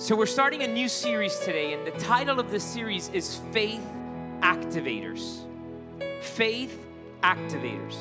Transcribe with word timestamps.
So, 0.00 0.14
we're 0.14 0.26
starting 0.26 0.62
a 0.62 0.66
new 0.68 0.86
series 0.88 1.40
today, 1.40 1.72
and 1.72 1.84
the 1.84 1.90
title 1.98 2.38
of 2.38 2.52
this 2.52 2.62
series 2.62 3.08
is 3.08 3.40
Faith 3.50 3.84
Activators. 4.42 5.40
Faith 6.20 6.86
Activators. 7.24 7.96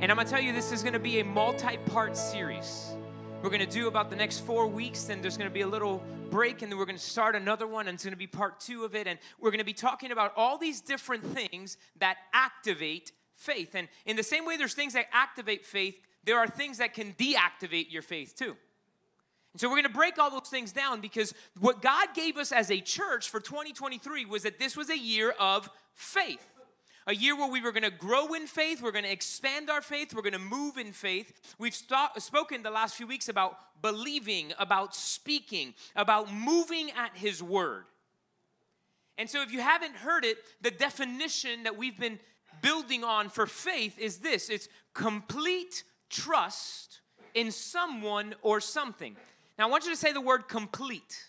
And 0.00 0.10
I'm 0.10 0.16
gonna 0.16 0.26
tell 0.26 0.40
you, 0.40 0.54
this 0.54 0.72
is 0.72 0.82
gonna 0.82 0.98
be 0.98 1.20
a 1.20 1.24
multi 1.24 1.76
part 1.76 2.16
series. 2.16 2.96
We're 3.42 3.50
gonna 3.50 3.66
do 3.66 3.86
about 3.86 4.08
the 4.08 4.16
next 4.16 4.46
four 4.46 4.66
weeks, 4.66 5.04
then 5.04 5.20
there's 5.20 5.36
gonna 5.36 5.50
be 5.50 5.60
a 5.60 5.66
little 5.66 6.02
break, 6.30 6.62
and 6.62 6.72
then 6.72 6.78
we're 6.78 6.86
gonna 6.86 6.96
start 6.96 7.36
another 7.36 7.66
one, 7.66 7.86
and 7.86 7.96
it's 7.96 8.04
gonna 8.04 8.16
be 8.16 8.26
part 8.26 8.58
two 8.58 8.86
of 8.86 8.94
it. 8.94 9.06
And 9.06 9.18
we're 9.38 9.50
gonna 9.50 9.62
be 9.62 9.74
talking 9.74 10.12
about 10.12 10.32
all 10.36 10.56
these 10.56 10.80
different 10.80 11.22
things 11.22 11.76
that 11.98 12.16
activate 12.32 13.12
faith. 13.34 13.74
And 13.74 13.88
in 14.06 14.16
the 14.16 14.22
same 14.22 14.46
way, 14.46 14.56
there's 14.56 14.72
things 14.72 14.94
that 14.94 15.08
activate 15.12 15.66
faith, 15.66 16.00
there 16.24 16.38
are 16.38 16.48
things 16.48 16.78
that 16.78 16.94
can 16.94 17.12
deactivate 17.12 17.92
your 17.92 18.00
faith 18.00 18.34
too. 18.38 18.56
And 19.56 19.60
so 19.62 19.70
we're 19.70 19.76
going 19.76 19.84
to 19.84 19.88
break 19.88 20.18
all 20.18 20.30
those 20.30 20.50
things 20.50 20.70
down 20.70 21.00
because 21.00 21.32
what 21.60 21.80
God 21.80 22.08
gave 22.14 22.36
us 22.36 22.52
as 22.52 22.70
a 22.70 22.78
church 22.78 23.30
for 23.30 23.40
2023 23.40 24.26
was 24.26 24.42
that 24.42 24.58
this 24.58 24.76
was 24.76 24.90
a 24.90 24.98
year 24.98 25.30
of 25.40 25.70
faith. 25.94 26.46
A 27.06 27.14
year 27.14 27.34
where 27.34 27.50
we 27.50 27.62
were 27.62 27.72
going 27.72 27.82
to 27.82 27.90
grow 27.90 28.34
in 28.34 28.46
faith, 28.46 28.82
we're 28.82 28.92
going 28.92 29.06
to 29.06 29.10
expand 29.10 29.70
our 29.70 29.80
faith, 29.80 30.12
we're 30.12 30.20
going 30.20 30.34
to 30.34 30.38
move 30.38 30.76
in 30.76 30.92
faith. 30.92 31.54
We've 31.58 31.74
st- 31.74 32.18
spoken 32.18 32.62
the 32.64 32.70
last 32.70 32.96
few 32.96 33.06
weeks 33.06 33.30
about 33.30 33.56
believing, 33.80 34.52
about 34.58 34.94
speaking, 34.94 35.72
about 35.94 36.30
moving 36.30 36.90
at 36.90 37.16
His 37.16 37.42
word. 37.42 37.84
And 39.16 39.30
so, 39.30 39.40
if 39.40 39.50
you 39.50 39.62
haven't 39.62 39.96
heard 39.96 40.26
it, 40.26 40.36
the 40.60 40.70
definition 40.70 41.62
that 41.62 41.78
we've 41.78 41.98
been 41.98 42.20
building 42.60 43.04
on 43.04 43.30
for 43.30 43.46
faith 43.46 43.98
is 43.98 44.18
this 44.18 44.50
it's 44.50 44.68
complete 44.92 45.82
trust 46.10 47.00
in 47.32 47.50
someone 47.50 48.34
or 48.42 48.60
something. 48.60 49.16
Now, 49.58 49.68
I 49.68 49.70
want 49.70 49.84
you 49.84 49.90
to 49.90 49.96
say 49.96 50.12
the 50.12 50.20
word 50.20 50.48
complete. 50.48 51.24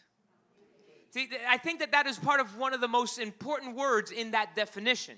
See, 1.12 1.30
I 1.48 1.58
think 1.58 1.80
that 1.80 1.92
that 1.92 2.06
is 2.06 2.20
part 2.20 2.40
of 2.40 2.58
one 2.58 2.74
of 2.74 2.82
the 2.82 2.88
most 2.88 3.18
important 3.18 3.76
words 3.76 4.12
in 4.12 4.32
that 4.32 4.56
definition. 4.56 5.18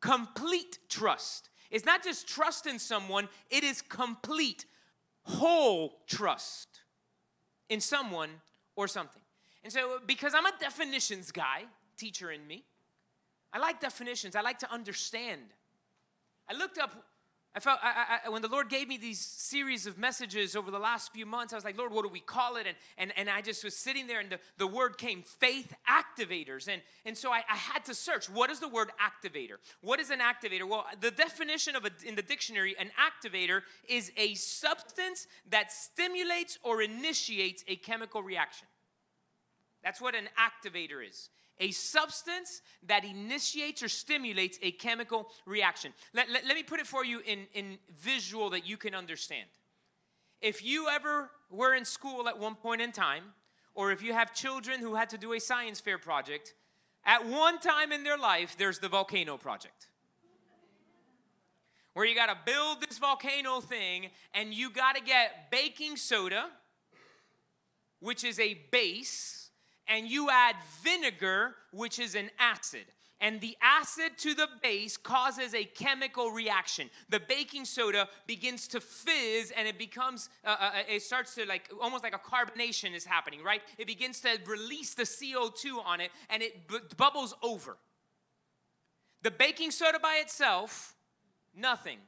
Complete 0.00 0.78
trust. 0.88 1.50
It's 1.70 1.84
not 1.84 2.04
just 2.04 2.28
trust 2.28 2.66
in 2.66 2.78
someone, 2.78 3.28
it 3.50 3.64
is 3.64 3.82
complete, 3.82 4.66
whole 5.22 6.02
trust 6.06 6.68
in 7.68 7.80
someone 7.80 8.30
or 8.76 8.86
something. 8.86 9.22
And 9.64 9.72
so, 9.72 9.98
because 10.06 10.34
I'm 10.34 10.46
a 10.46 10.52
definitions 10.60 11.32
guy, 11.32 11.64
teacher 11.96 12.30
in 12.30 12.46
me, 12.46 12.64
I 13.52 13.58
like 13.58 13.80
definitions, 13.80 14.36
I 14.36 14.42
like 14.42 14.58
to 14.60 14.72
understand. 14.72 15.40
I 16.48 16.54
looked 16.54 16.78
up 16.78 16.92
I 17.56 17.60
felt 17.60 17.78
I, 17.84 18.18
I, 18.26 18.28
when 18.30 18.42
the 18.42 18.48
Lord 18.48 18.68
gave 18.68 18.88
me 18.88 18.96
these 18.96 19.20
series 19.20 19.86
of 19.86 19.96
messages 19.96 20.56
over 20.56 20.72
the 20.72 20.78
last 20.78 21.12
few 21.12 21.24
months, 21.24 21.52
I 21.52 21.56
was 21.56 21.64
like, 21.64 21.78
Lord, 21.78 21.92
what 21.92 22.02
do 22.02 22.08
we 22.08 22.18
call 22.18 22.56
it? 22.56 22.66
And, 22.66 22.76
and, 22.98 23.12
and 23.16 23.30
I 23.30 23.42
just 23.42 23.62
was 23.62 23.76
sitting 23.76 24.08
there, 24.08 24.18
and 24.18 24.28
the, 24.28 24.40
the 24.58 24.66
word 24.66 24.98
came 24.98 25.22
faith 25.22 25.72
activators. 25.88 26.66
And, 26.66 26.82
and 27.04 27.16
so 27.16 27.30
I, 27.30 27.42
I 27.48 27.54
had 27.54 27.84
to 27.84 27.94
search 27.94 28.28
what 28.28 28.50
is 28.50 28.58
the 28.58 28.68
word 28.68 28.90
activator? 29.00 29.58
What 29.82 30.00
is 30.00 30.10
an 30.10 30.18
activator? 30.18 30.68
Well, 30.68 30.84
the 31.00 31.12
definition 31.12 31.76
of 31.76 31.84
a, 31.84 31.90
in 32.04 32.16
the 32.16 32.22
dictionary, 32.22 32.74
an 32.76 32.90
activator 32.98 33.60
is 33.88 34.10
a 34.16 34.34
substance 34.34 35.28
that 35.50 35.70
stimulates 35.70 36.58
or 36.64 36.82
initiates 36.82 37.62
a 37.68 37.76
chemical 37.76 38.20
reaction. 38.20 38.66
That's 39.84 40.00
what 40.00 40.16
an 40.16 40.28
activator 40.36 41.08
is 41.08 41.28
a 41.60 41.70
substance 41.70 42.62
that 42.86 43.04
initiates 43.04 43.82
or 43.82 43.88
stimulates 43.88 44.58
a 44.62 44.72
chemical 44.72 45.28
reaction. 45.46 45.92
Let, 46.12 46.28
let, 46.30 46.44
let, 46.46 46.54
me 46.56 46.62
put 46.62 46.80
it 46.80 46.86
for 46.86 47.04
you 47.04 47.20
in, 47.24 47.46
in 47.54 47.78
visual 47.96 48.50
that 48.50 48.66
you 48.66 48.76
can 48.76 48.94
understand. 48.94 49.48
If 50.40 50.64
you 50.64 50.88
ever 50.88 51.30
were 51.50 51.74
in 51.74 51.84
school 51.84 52.28
at 52.28 52.38
one 52.38 52.54
point 52.54 52.80
in 52.80 52.92
time, 52.92 53.24
or 53.74 53.92
if 53.92 54.02
you 54.02 54.12
have 54.12 54.34
children 54.34 54.80
who 54.80 54.94
had 54.94 55.10
to 55.10 55.18
do 55.18 55.32
a 55.32 55.40
science 55.40 55.80
fair 55.80 55.98
project, 55.98 56.54
at 57.04 57.26
one 57.26 57.58
time 57.58 57.92
in 57.92 58.02
their 58.02 58.18
life, 58.18 58.56
there's 58.58 58.78
the 58.78 58.88
volcano 58.88 59.36
project. 59.36 59.88
Where 61.92 62.04
you 62.04 62.14
gotta 62.14 62.36
build 62.44 62.80
this 62.80 62.98
volcano 62.98 63.60
thing, 63.60 64.10
and 64.32 64.52
you 64.52 64.70
gotta 64.70 65.00
get 65.00 65.50
baking 65.50 65.96
soda, 65.96 66.46
which 68.00 68.24
is 68.24 68.40
a 68.40 68.54
base 68.72 69.43
and 69.88 70.08
you 70.08 70.30
add 70.30 70.56
vinegar, 70.82 71.54
which 71.72 71.98
is 71.98 72.14
an 72.14 72.30
acid. 72.38 72.84
And 73.20 73.40
the 73.40 73.56
acid 73.62 74.18
to 74.18 74.34
the 74.34 74.48
base 74.62 74.96
causes 74.96 75.54
a 75.54 75.64
chemical 75.64 76.30
reaction. 76.30 76.90
The 77.08 77.20
baking 77.20 77.64
soda 77.64 78.08
begins 78.26 78.68
to 78.68 78.80
fizz 78.80 79.50
and 79.56 79.66
it 79.66 79.78
becomes, 79.78 80.28
uh, 80.44 80.48
uh, 80.48 80.64
uh 80.64 80.82
it 80.88 81.02
starts 81.02 81.34
to 81.36 81.46
like, 81.46 81.70
almost 81.80 82.02
like 82.02 82.14
a 82.14 82.18
carbonation 82.18 82.94
is 82.94 83.04
happening, 83.04 83.42
right? 83.42 83.62
It 83.78 83.86
begins 83.86 84.20
to 84.20 84.38
release 84.46 84.94
the 84.94 85.04
CO2 85.04 85.84
on 85.84 86.00
it 86.00 86.10
and 86.28 86.42
it 86.42 86.96
bubbles 86.96 87.34
over. 87.42 87.78
The 89.22 89.30
baking 89.30 89.70
soda 89.70 89.98
by 89.98 90.18
itself, 90.20 90.94
nothing. 91.56 91.98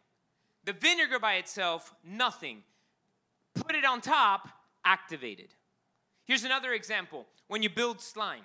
The 0.65 0.75
vinegar 0.75 1.19
by 1.19 1.37
itself, 1.37 1.95
nothing. 2.05 2.63
Put 3.55 3.75
it 3.75 3.87
on 3.87 4.03
top, 4.03 4.49
activated. 4.85 5.55
Here's 6.25 6.45
another 6.45 6.75
example. 6.75 7.27
When 7.49 7.63
you 7.63 7.71
build 7.71 8.01
slime. 8.01 8.43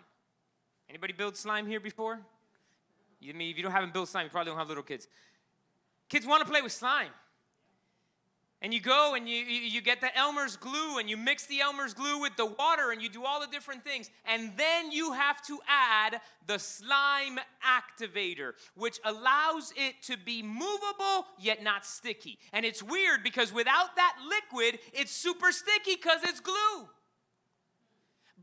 Anybody 0.90 1.14
build 1.14 1.38
slime 1.38 1.68
here 1.68 1.80
before? 1.80 2.20
You 3.20 3.34
mean 3.34 3.52
if 3.52 3.58
you 3.58 3.64
don't 3.64 3.72
haven't 3.72 3.94
built 3.94 4.10
slime, 4.10 4.26
you 4.26 4.30
probably 4.30 4.52
don't 4.52 4.60
have 4.60 4.68
little 4.68 4.84
kids. 4.84 5.08
Kids 6.10 6.26
want 6.26 6.44
to 6.44 6.50
play 6.50 6.62
with 6.62 6.72
slime. 6.72 7.12
And 8.64 8.72
you 8.72 8.80
go 8.80 9.16
and 9.16 9.28
you, 9.28 9.38
you 9.38 9.82
get 9.82 10.02
the 10.02 10.16
Elmer's 10.16 10.56
glue 10.56 11.00
and 11.00 11.10
you 11.10 11.18
mix 11.18 11.48
the 11.48 11.62
Elmer's 11.62 11.96
glue 11.96 12.20
with 12.22 12.36
the 12.36 12.46
water 12.46 12.92
and 12.92 13.02
you 13.02 13.10
do 13.10 13.26
all 13.26 13.42
the 13.42 13.48
different 13.48 13.84
things. 13.84 14.12
And 14.24 14.52
then 14.56 14.92
you 14.92 15.14
have 15.14 15.42
to 15.48 15.58
add 15.68 16.22
the 16.46 16.60
slime 16.60 17.40
activator, 17.66 18.52
which 18.76 19.00
allows 19.04 19.74
it 19.76 19.96
to 20.04 20.18
be 20.18 20.44
movable 20.44 21.26
yet 21.40 21.64
not 21.64 21.88
sticky. 21.88 22.38
And 22.54 22.64
it's 22.64 22.84
weird 22.84 23.24
because 23.24 23.52
without 23.52 23.96
that 23.96 24.18
liquid, 24.30 24.80
it's 24.94 25.12
super 25.12 25.52
sticky 25.52 25.96
because 25.96 26.22
it's 26.24 26.40
glue. 26.40 26.88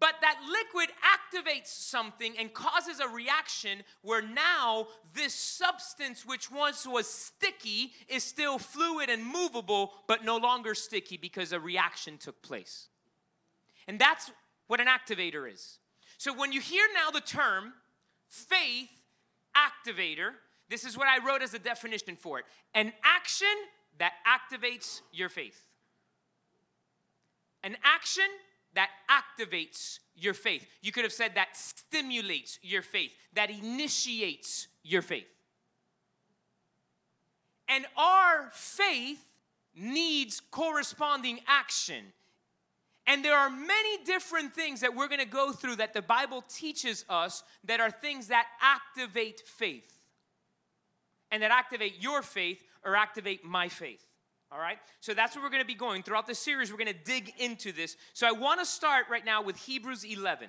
But 0.00 0.14
that 0.20 0.38
liquid 0.48 0.90
activates 1.02 1.68
something 1.68 2.36
and 2.38 2.52
causes 2.52 3.00
a 3.00 3.08
reaction 3.08 3.82
where 4.02 4.22
now 4.22 4.88
this 5.14 5.34
substance, 5.34 6.24
which 6.24 6.50
once 6.50 6.86
was 6.86 7.08
sticky, 7.08 7.92
is 8.08 8.22
still 8.22 8.58
fluid 8.58 9.10
and 9.10 9.24
movable, 9.24 9.92
but 10.06 10.24
no 10.24 10.36
longer 10.36 10.74
sticky 10.74 11.16
because 11.16 11.52
a 11.52 11.58
reaction 11.58 12.16
took 12.18 12.40
place. 12.42 12.88
And 13.88 13.98
that's 13.98 14.30
what 14.68 14.80
an 14.80 14.86
activator 14.86 15.52
is. 15.52 15.78
So 16.18 16.32
when 16.32 16.52
you 16.52 16.60
hear 16.60 16.84
now 16.94 17.10
the 17.10 17.20
term 17.20 17.72
faith 18.28 18.90
activator, 19.56 20.32
this 20.68 20.84
is 20.84 20.96
what 20.96 21.08
I 21.08 21.24
wrote 21.26 21.42
as 21.42 21.54
a 21.54 21.58
definition 21.58 22.14
for 22.16 22.38
it 22.38 22.44
an 22.74 22.92
action 23.02 23.48
that 23.98 24.12
activates 24.26 25.00
your 25.12 25.28
faith. 25.28 25.64
An 27.64 27.76
action 27.82 28.26
that 28.74 28.90
activates 29.10 29.98
your 30.16 30.34
faith. 30.34 30.66
You 30.82 30.92
could 30.92 31.04
have 31.04 31.12
said 31.12 31.34
that 31.34 31.56
stimulates 31.56 32.58
your 32.62 32.82
faith, 32.82 33.12
that 33.34 33.50
initiates 33.50 34.68
your 34.82 35.02
faith. 35.02 35.26
And 37.68 37.84
our 37.96 38.50
faith 38.52 39.22
needs 39.76 40.40
corresponding 40.50 41.40
action. 41.46 42.04
And 43.06 43.24
there 43.24 43.36
are 43.36 43.50
many 43.50 44.04
different 44.04 44.54
things 44.54 44.80
that 44.80 44.94
we're 44.94 45.08
going 45.08 45.20
to 45.20 45.26
go 45.26 45.52
through 45.52 45.76
that 45.76 45.94
the 45.94 46.02
Bible 46.02 46.44
teaches 46.48 47.04
us 47.08 47.42
that 47.64 47.80
are 47.80 47.90
things 47.90 48.28
that 48.28 48.46
activate 48.60 49.40
faith. 49.40 49.98
And 51.30 51.42
that 51.42 51.50
activate 51.50 52.02
your 52.02 52.22
faith 52.22 52.62
or 52.84 52.96
activate 52.96 53.44
my 53.44 53.68
faith. 53.68 54.07
All 54.50 54.58
right? 54.58 54.78
So 55.00 55.12
that's 55.14 55.36
where 55.36 55.44
we're 55.44 55.50
going 55.50 55.62
to 55.62 55.66
be 55.66 55.74
going. 55.74 56.02
Throughout 56.02 56.26
the 56.26 56.34
series, 56.34 56.70
we're 56.70 56.78
going 56.78 56.88
to 56.88 57.04
dig 57.04 57.32
into 57.38 57.72
this. 57.72 57.96
So 58.14 58.26
I 58.26 58.32
want 58.32 58.60
to 58.60 58.66
start 58.66 59.06
right 59.10 59.24
now 59.24 59.42
with 59.42 59.56
Hebrews 59.56 60.04
11. 60.04 60.48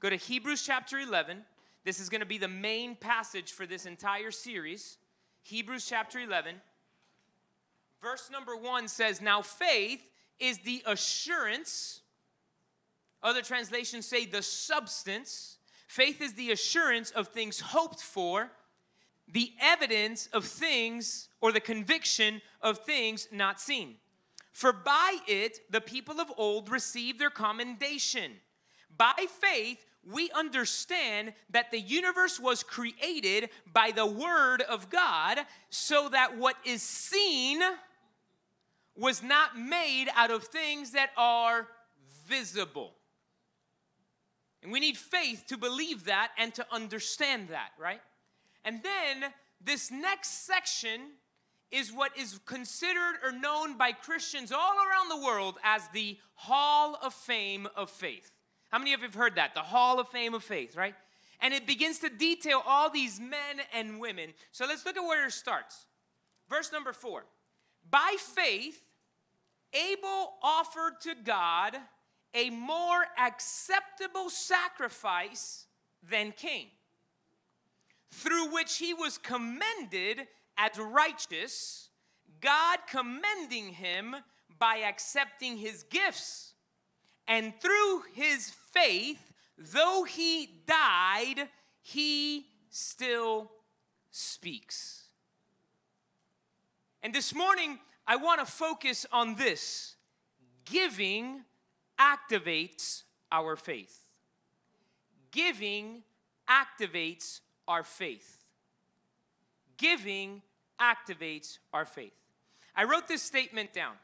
Go 0.00 0.08
to 0.10 0.16
Hebrews 0.16 0.62
chapter 0.62 0.98
11. 0.98 1.42
This 1.84 1.98
is 1.98 2.08
going 2.08 2.20
to 2.20 2.26
be 2.26 2.38
the 2.38 2.48
main 2.48 2.94
passage 2.94 3.52
for 3.52 3.66
this 3.66 3.86
entire 3.86 4.30
series. 4.30 4.98
Hebrews 5.42 5.86
chapter 5.88 6.20
11. 6.20 6.56
Verse 8.00 8.30
number 8.30 8.56
1 8.56 8.88
says, 8.88 9.20
Now 9.20 9.42
faith 9.42 10.02
is 10.38 10.58
the 10.58 10.82
assurance. 10.86 12.00
Other 13.22 13.42
translations 13.42 14.06
say 14.06 14.26
the 14.26 14.42
substance. 14.42 15.56
Faith 15.86 16.22
is 16.22 16.34
the 16.34 16.52
assurance 16.52 17.10
of 17.10 17.28
things 17.28 17.60
hoped 17.60 18.00
for 18.00 18.50
the 19.32 19.52
evidence 19.60 20.28
of 20.32 20.44
things 20.44 21.28
or 21.40 21.52
the 21.52 21.60
conviction 21.60 22.42
of 22.60 22.78
things 22.78 23.28
not 23.32 23.60
seen. 23.60 23.96
For 24.52 24.72
by 24.72 25.18
it 25.26 25.60
the 25.70 25.80
people 25.80 26.20
of 26.20 26.32
old 26.36 26.70
received 26.70 27.18
their 27.18 27.30
commendation. 27.30 28.32
By 28.96 29.26
faith, 29.40 29.84
we 30.10 30.30
understand 30.32 31.34
that 31.50 31.70
the 31.70 31.80
universe 31.80 32.40
was 32.40 32.62
created 32.62 33.50
by 33.72 33.90
the 33.90 34.06
Word 34.06 34.62
of 34.62 34.90
God, 34.90 35.38
so 35.68 36.08
that 36.08 36.36
what 36.36 36.56
is 36.64 36.82
seen 36.82 37.60
was 38.96 39.22
not 39.22 39.58
made 39.58 40.08
out 40.14 40.30
of 40.30 40.44
things 40.44 40.92
that 40.92 41.10
are 41.16 41.68
visible. 42.26 42.94
And 44.62 44.72
we 44.72 44.80
need 44.80 44.96
faith 44.96 45.44
to 45.48 45.56
believe 45.56 46.04
that 46.04 46.32
and 46.38 46.52
to 46.54 46.66
understand 46.70 47.48
that, 47.48 47.70
right? 47.78 48.00
And 48.64 48.82
then 48.82 49.32
this 49.60 49.90
next 49.90 50.46
section 50.46 51.00
is 51.70 51.92
what 51.92 52.16
is 52.18 52.40
considered 52.46 53.16
or 53.22 53.32
known 53.32 53.76
by 53.76 53.92
Christians 53.92 54.50
all 54.52 54.74
around 54.74 55.08
the 55.08 55.24
world 55.24 55.58
as 55.62 55.82
the 55.92 56.18
Hall 56.34 56.98
of 57.02 57.14
Fame 57.14 57.68
of 57.76 57.90
Faith. 57.90 58.32
How 58.70 58.78
many 58.78 58.92
of 58.92 59.00
you 59.00 59.06
have 59.06 59.14
heard 59.14 59.36
that? 59.36 59.54
The 59.54 59.60
Hall 59.60 60.00
of 60.00 60.08
Fame 60.08 60.34
of 60.34 60.42
Faith, 60.42 60.76
right? 60.76 60.94
And 61.40 61.54
it 61.54 61.66
begins 61.66 62.00
to 62.00 62.08
detail 62.10 62.62
all 62.66 62.90
these 62.90 63.18
men 63.18 63.64
and 63.72 64.00
women. 64.00 64.30
So 64.52 64.66
let's 64.66 64.84
look 64.84 64.96
at 64.96 65.02
where 65.02 65.26
it 65.26 65.32
starts. 65.32 65.86
Verse 66.48 66.72
number 66.72 66.92
four. 66.92 67.24
By 67.88 68.16
faith, 68.18 68.82
Abel 69.72 70.32
offered 70.42 71.00
to 71.02 71.14
God 71.24 71.76
a 72.34 72.50
more 72.50 73.04
acceptable 73.18 74.28
sacrifice 74.28 75.66
than 76.08 76.32
Cain, 76.32 76.66
through 78.10 78.52
which 78.52 78.76
he 78.76 78.94
was 78.94 79.18
commended 79.18 80.26
as 80.56 80.78
righteous, 80.78 81.88
God 82.40 82.78
commending 82.88 83.68
him 83.68 84.16
by 84.58 84.78
accepting 84.78 85.56
his 85.56 85.84
gifts. 85.84 86.54
And 87.26 87.52
through 87.60 88.02
his 88.14 88.50
faith, 88.72 89.32
though 89.56 90.04
he 90.04 90.48
died, 90.66 91.48
he 91.82 92.46
still 92.70 93.50
speaks. 94.10 95.04
And 97.02 97.14
this 97.14 97.34
morning, 97.34 97.78
I 98.06 98.16
want 98.16 98.40
to 98.40 98.46
focus 98.46 99.06
on 99.12 99.36
this 99.36 99.94
giving 100.64 101.42
activates 101.98 103.04
our 103.30 103.56
faith. 103.56 103.96
Giving 105.30 106.02
activates 106.48 107.40
our 107.70 107.84
faith. 107.84 108.44
Giving 109.78 110.42
activates 110.78 111.58
our 111.72 111.84
faith. 111.84 112.12
I 112.74 112.84
wrote 112.84 113.08
this 113.08 113.22
statement 113.22 113.72
down. 113.72 113.94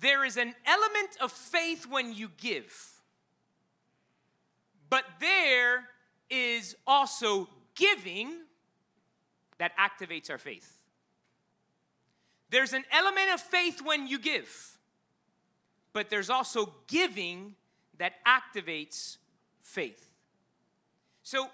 There 0.00 0.24
is 0.24 0.36
an 0.36 0.54
element 0.66 1.16
of 1.20 1.32
faith 1.32 1.86
when 1.88 2.12
you 2.12 2.28
give, 2.36 2.72
but 4.90 5.04
there 5.20 5.84
is 6.28 6.76
also 6.86 7.48
giving 7.74 8.32
that 9.58 9.72
activates 9.76 10.30
our 10.30 10.38
faith. 10.38 10.78
There's 12.50 12.72
an 12.74 12.84
element 12.92 13.32
of 13.32 13.40
faith 13.40 13.80
when 13.82 14.06
you 14.06 14.18
give, 14.18 14.76
but 15.92 16.10
there's 16.10 16.30
also 16.30 16.72
giving 16.86 17.54
that 17.98 18.14
activates 18.26 19.18
faith. 19.62 20.10
So, 21.22 21.48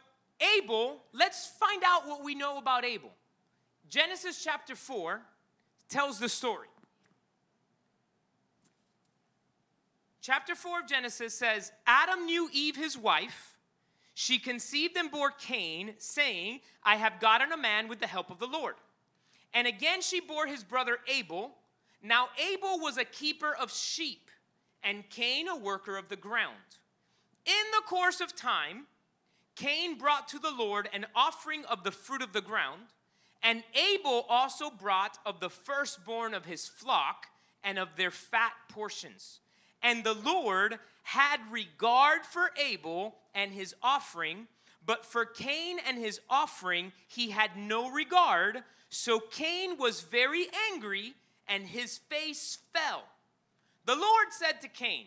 Abel, 0.57 1.03
let's 1.13 1.47
find 1.47 1.83
out 1.85 2.07
what 2.07 2.25
we 2.25 2.35
know 2.35 2.59
about 2.59 2.85
Abel. 2.85 3.11
Genesis 3.89 4.43
chapter 4.43 4.77
4 4.77 5.21
tells 5.89 6.19
the 6.19 6.29
story. 6.29 6.69
Chapter 10.21 10.55
4 10.55 10.81
of 10.81 10.87
Genesis 10.87 11.35
says 11.35 11.73
Adam 11.87 12.27
knew 12.27 12.51
Eve, 12.53 12.77
his 12.77 12.99
wife. 12.99 13.57
She 14.15 14.39
conceived 14.39 14.97
and 14.97 15.11
bore 15.11 15.31
Cain, 15.31 15.95
saying, 15.99 16.61
I 16.83 16.97
have 16.97 17.21
gotten 17.21 17.53
a 17.53 17.57
man 17.57 17.89
with 17.89 18.01
the 18.01 18.07
help 18.07 18.31
of 18.31 18.39
the 18.39 18.47
Lord. 18.47 18.75
And 19.55 19.67
again 19.67 20.03
she 20.03 20.21
bore 20.21 20.47
his 20.47 20.63
brother 20.63 20.99
Abel. 21.09 21.53
Now 22.03 22.29
Abel 22.39 22.79
was 22.79 22.99
a 22.99 23.05
keeper 23.05 23.55
of 23.55 23.73
sheep 23.73 24.31
and 24.83 25.09
Cain 25.09 25.49
a 25.49 25.57
worker 25.57 25.97
of 25.97 26.09
the 26.09 26.17
ground. 26.17 26.57
In 27.47 27.65
the 27.73 27.83
course 27.87 28.21
of 28.21 28.37
time, 28.37 28.87
Cain 29.59 29.99
brought 29.99 30.29
to 30.29 30.39
the 30.39 30.53
Lord 30.53 30.89
an 30.93 31.05
offering 31.17 31.65
of 31.65 31.83
the 31.83 31.91
fruit 31.91 32.23
of 32.23 32.33
the 32.33 32.41
ground, 32.41 32.83
and 33.43 33.65
Abel 33.75 34.25
also 34.29 34.71
brought 34.71 35.19
of 35.27 35.41
the 35.41 35.51
firstborn 35.51 36.33
of 36.33 36.45
his 36.45 36.69
flock 36.69 37.27
and 37.65 37.77
of 37.77 37.89
their 37.97 38.13
fat 38.13 38.53
portions. 38.69 39.41
And 39.83 40.05
the 40.05 40.15
Lord 40.15 40.79
had 41.03 41.41
regard 41.51 42.25
for 42.25 42.51
Abel 42.57 43.17
and 43.35 43.53
his 43.53 43.75
offering, 43.83 44.47
but 44.87 45.05
for 45.05 45.25
Cain 45.25 45.79
and 45.85 45.99
his 45.99 46.21
offering 46.31 46.93
he 47.09 47.31
had 47.31 47.57
no 47.57 47.91
regard. 47.91 48.63
So 48.91 49.19
Cain 49.19 49.77
was 49.77 50.03
very 50.03 50.47
angry, 50.71 51.15
and 51.49 51.67
his 51.67 51.99
face 51.99 52.59
fell. 52.73 53.03
The 53.87 53.97
Lord 53.97 54.29
said 54.31 54.61
to 54.61 54.69
Cain, 54.69 55.07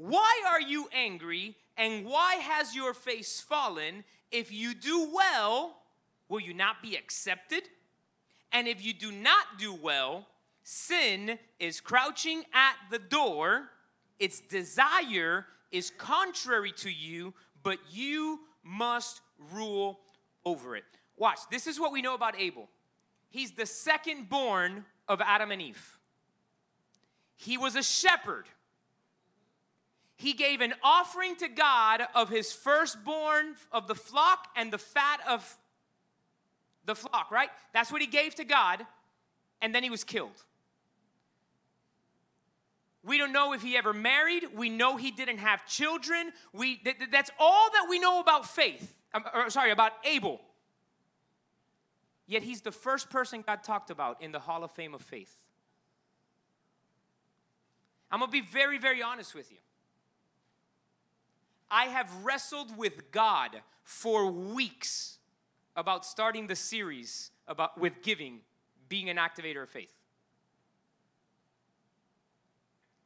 Why 0.00 0.42
are 0.48 0.62
you 0.62 0.88
angry, 0.94 1.56
and 1.76 2.06
why 2.06 2.36
has 2.36 2.74
your 2.74 2.94
face 2.94 3.38
fallen? 3.38 4.02
If 4.32 4.50
you 4.50 4.72
do 4.72 5.10
well, 5.14 5.76
will 6.30 6.40
you 6.40 6.54
not 6.54 6.80
be 6.80 6.96
accepted? 6.96 7.64
And 8.50 8.66
if 8.66 8.82
you 8.82 8.94
do 8.94 9.12
not 9.12 9.58
do 9.58 9.74
well, 9.74 10.26
sin 10.62 11.38
is 11.58 11.82
crouching 11.82 12.44
at 12.54 12.76
the 12.90 12.98
door. 12.98 13.68
Its 14.18 14.40
desire 14.40 15.44
is 15.70 15.90
contrary 15.98 16.72
to 16.78 16.90
you, 16.90 17.34
but 17.62 17.76
you 17.90 18.40
must 18.64 19.20
rule 19.52 20.00
over 20.46 20.76
it. 20.76 20.84
Watch, 21.18 21.40
this 21.50 21.66
is 21.66 21.78
what 21.78 21.92
we 21.92 22.00
know 22.00 22.14
about 22.14 22.40
Abel. 22.40 22.70
He's 23.28 23.50
the 23.50 23.66
second 23.66 24.30
born 24.30 24.86
of 25.06 25.20
Adam 25.20 25.50
and 25.50 25.60
Eve. 25.60 25.98
He 27.36 27.58
was 27.58 27.76
a 27.76 27.82
shepherd. 27.82 28.46
He 30.20 30.34
gave 30.34 30.60
an 30.60 30.74
offering 30.82 31.34
to 31.36 31.48
God 31.48 32.02
of 32.14 32.28
his 32.28 32.52
firstborn 32.52 33.54
of 33.72 33.88
the 33.88 33.94
flock 33.94 34.48
and 34.54 34.70
the 34.70 34.76
fat 34.76 35.20
of 35.26 35.56
the 36.84 36.94
flock, 36.94 37.30
right? 37.30 37.48
That's 37.72 37.90
what 37.90 38.02
he 38.02 38.06
gave 38.06 38.34
to 38.34 38.44
God, 38.44 38.84
and 39.62 39.74
then 39.74 39.82
he 39.82 39.88
was 39.88 40.04
killed. 40.04 40.44
We 43.02 43.16
don't 43.16 43.32
know 43.32 43.54
if 43.54 43.62
he 43.62 43.78
ever 43.78 43.94
married. 43.94 44.44
We 44.54 44.68
know 44.68 44.98
he 44.98 45.10
didn't 45.10 45.38
have 45.38 45.64
children. 45.64 46.32
We, 46.52 46.76
th- 46.76 46.96
that's 47.10 47.30
all 47.38 47.70
that 47.72 47.86
we 47.88 47.98
know 47.98 48.20
about 48.20 48.46
faith. 48.46 48.92
Um, 49.14 49.24
or, 49.32 49.48
sorry, 49.48 49.70
about 49.70 49.92
Abel. 50.04 50.38
Yet 52.26 52.42
he's 52.42 52.60
the 52.60 52.72
first 52.72 53.08
person 53.08 53.42
God 53.46 53.62
talked 53.62 53.88
about 53.88 54.20
in 54.20 54.32
the 54.32 54.40
Hall 54.40 54.64
of 54.64 54.70
Fame 54.72 54.92
of 54.92 55.00
faith. 55.00 55.34
I'm 58.10 58.20
gonna 58.20 58.30
be 58.30 58.42
very, 58.42 58.76
very 58.76 59.02
honest 59.02 59.34
with 59.34 59.50
you. 59.50 59.56
I 61.70 61.84
have 61.84 62.10
wrestled 62.24 62.76
with 62.76 63.10
God 63.12 63.60
for 63.84 64.30
weeks 64.30 65.18
about 65.76 66.04
starting 66.04 66.46
the 66.46 66.56
series 66.56 67.30
about 67.46 67.78
with 67.78 68.02
giving 68.02 68.40
being 68.88 69.08
an 69.08 69.16
activator 69.16 69.62
of 69.62 69.68
faith. 69.68 69.92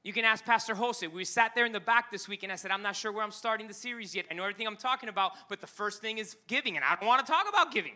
You 0.02 0.12
can 0.12 0.24
ask 0.24 0.44
Pastor 0.44 0.74
Jose. 0.74 1.06
We 1.06 1.24
sat 1.24 1.54
there 1.54 1.64
in 1.64 1.72
the 1.72 1.80
back 1.80 2.10
this 2.10 2.28
week 2.28 2.42
and 2.42 2.52
I 2.52 2.56
said, 2.56 2.70
I'm 2.70 2.82
not 2.82 2.94
sure 2.94 3.10
where 3.10 3.24
I'm 3.24 3.30
starting 3.30 3.68
the 3.68 3.74
series 3.74 4.14
yet. 4.14 4.26
I 4.30 4.34
know 4.34 4.42
everything 4.42 4.66
I'm 4.66 4.76
talking 4.76 5.08
about, 5.08 5.32
but 5.48 5.62
the 5.62 5.66
first 5.66 6.02
thing 6.02 6.18
is 6.18 6.36
giving, 6.46 6.76
and 6.76 6.84
I 6.84 6.94
don't 6.96 7.06
want 7.06 7.24
to 7.24 7.30
talk 7.30 7.48
about 7.48 7.72
giving. 7.72 7.94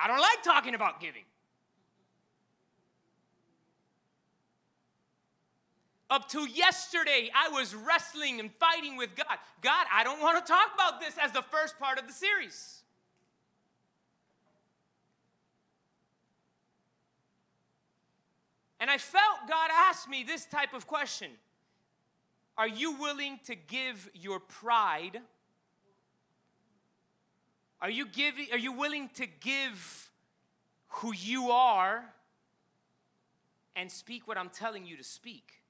I 0.00 0.06
don't 0.06 0.20
like 0.20 0.42
talking 0.42 0.74
about 0.74 1.00
giving. 1.00 1.22
Up 6.10 6.28
to 6.30 6.46
yesterday, 6.46 7.30
I 7.34 7.48
was 7.48 7.74
wrestling 7.74 8.38
and 8.38 8.50
fighting 8.52 8.96
with 8.96 9.16
God. 9.16 9.38
God, 9.62 9.86
I 9.92 10.04
don't 10.04 10.20
want 10.20 10.44
to 10.44 10.52
talk 10.52 10.70
about 10.74 11.00
this 11.00 11.14
as 11.20 11.32
the 11.32 11.42
first 11.42 11.78
part 11.78 11.98
of 11.98 12.06
the 12.06 12.12
series. 12.12 12.82
And 18.78 18.90
I 18.90 18.98
felt 18.98 19.48
God 19.48 19.70
asked 19.72 20.10
me 20.10 20.24
this 20.24 20.44
type 20.44 20.74
of 20.74 20.86
question 20.86 21.30
Are 22.58 22.68
you 22.68 22.92
willing 22.92 23.40
to 23.46 23.54
give 23.54 24.10
your 24.12 24.40
pride? 24.40 25.20
Are 27.80 27.90
you, 27.90 28.06
giving, 28.06 28.46
are 28.52 28.58
you 28.58 28.72
willing 28.72 29.08
to 29.14 29.26
give 29.26 30.10
who 30.88 31.14
you 31.14 31.50
are 31.50 32.04
and 33.74 33.90
speak 33.90 34.28
what 34.28 34.38
I'm 34.38 34.48
telling 34.48 34.86
you 34.86 34.96
to 34.96 35.04
speak? 35.04 35.63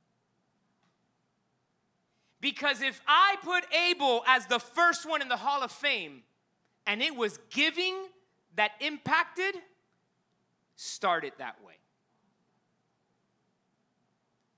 Because 2.44 2.82
if 2.82 3.00
I 3.08 3.36
put 3.42 3.64
Abel 3.74 4.22
as 4.26 4.44
the 4.44 4.58
first 4.58 5.08
one 5.08 5.22
in 5.22 5.28
the 5.28 5.36
Hall 5.38 5.62
of 5.62 5.72
Fame 5.72 6.24
and 6.86 7.00
it 7.00 7.16
was 7.16 7.38
giving 7.48 7.94
that 8.56 8.72
impacted, 8.80 9.54
start 10.76 11.24
it 11.24 11.38
that 11.38 11.56
way. 11.64 11.72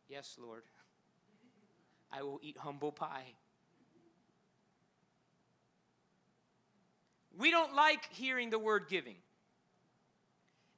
Yes, 0.09 0.37
Lord. 0.37 0.65
I 2.11 2.25
will 2.25 2.41
eat 2.43 2.57
humble 2.59 2.91
pie. 2.91 3.35
We 7.39 7.53
don't 7.53 7.77
like 7.77 8.09
hearing 8.11 8.51
the 8.51 8.59
word 8.59 8.87
giving. 8.89 9.15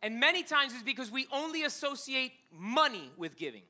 And 0.02 0.20
many 0.20 0.42
times 0.42 0.74
it's 0.74 0.82
because 0.82 1.10
we 1.10 1.26
only 1.32 1.62
associate 1.62 2.32
money 2.52 3.10
with 3.16 3.38
giving. 3.38 3.62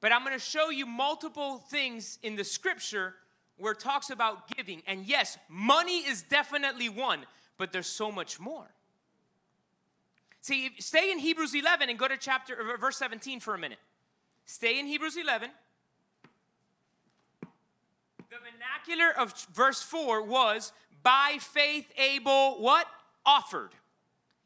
But 0.00 0.12
I'm 0.12 0.24
going 0.24 0.38
to 0.38 0.44
show 0.44 0.70
you 0.70 0.86
multiple 0.86 1.58
things 1.58 2.18
in 2.22 2.36
the 2.36 2.44
scripture 2.44 3.14
where 3.58 3.72
it 3.72 3.80
talks 3.80 4.10
about 4.10 4.48
giving. 4.56 4.82
And 4.86 5.04
yes, 5.04 5.38
money 5.48 5.98
is 5.98 6.22
definitely 6.22 6.88
one, 6.88 7.26
but 7.58 7.72
there's 7.72 7.86
so 7.86 8.10
much 8.10 8.40
more. 8.40 8.70
See, 10.40 10.70
stay 10.78 11.12
in 11.12 11.18
Hebrews 11.18 11.54
11 11.54 11.90
and 11.90 11.98
go 11.98 12.08
to 12.08 12.16
chapter 12.16 12.54
uh, 12.54 12.76
verse 12.78 12.96
17 12.96 13.40
for 13.40 13.54
a 13.54 13.58
minute. 13.58 13.78
Stay 14.46 14.80
in 14.80 14.86
Hebrews 14.86 15.16
11. 15.16 15.50
The 18.30 18.36
vernacular 18.36 19.12
of 19.18 19.34
verse 19.52 19.82
4 19.82 20.22
was 20.22 20.72
by 21.02 21.36
faith 21.40 21.92
Abel 21.98 22.60
what? 22.60 22.86
Offered. 23.26 23.70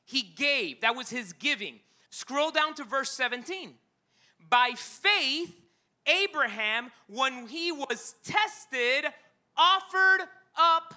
He 0.04 0.22
gave. 0.22 0.80
That 0.80 0.96
was 0.96 1.10
his 1.10 1.32
giving. 1.32 1.78
Scroll 2.10 2.50
down 2.50 2.74
to 2.74 2.84
verse 2.84 3.10
17. 3.12 3.74
By 4.48 4.72
faith 4.76 5.54
Abraham, 6.06 6.90
when 7.06 7.46
he 7.46 7.72
was 7.72 8.14
tested, 8.24 9.10
offered 9.56 10.20
up 10.56 10.94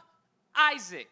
Isaac. 0.56 1.10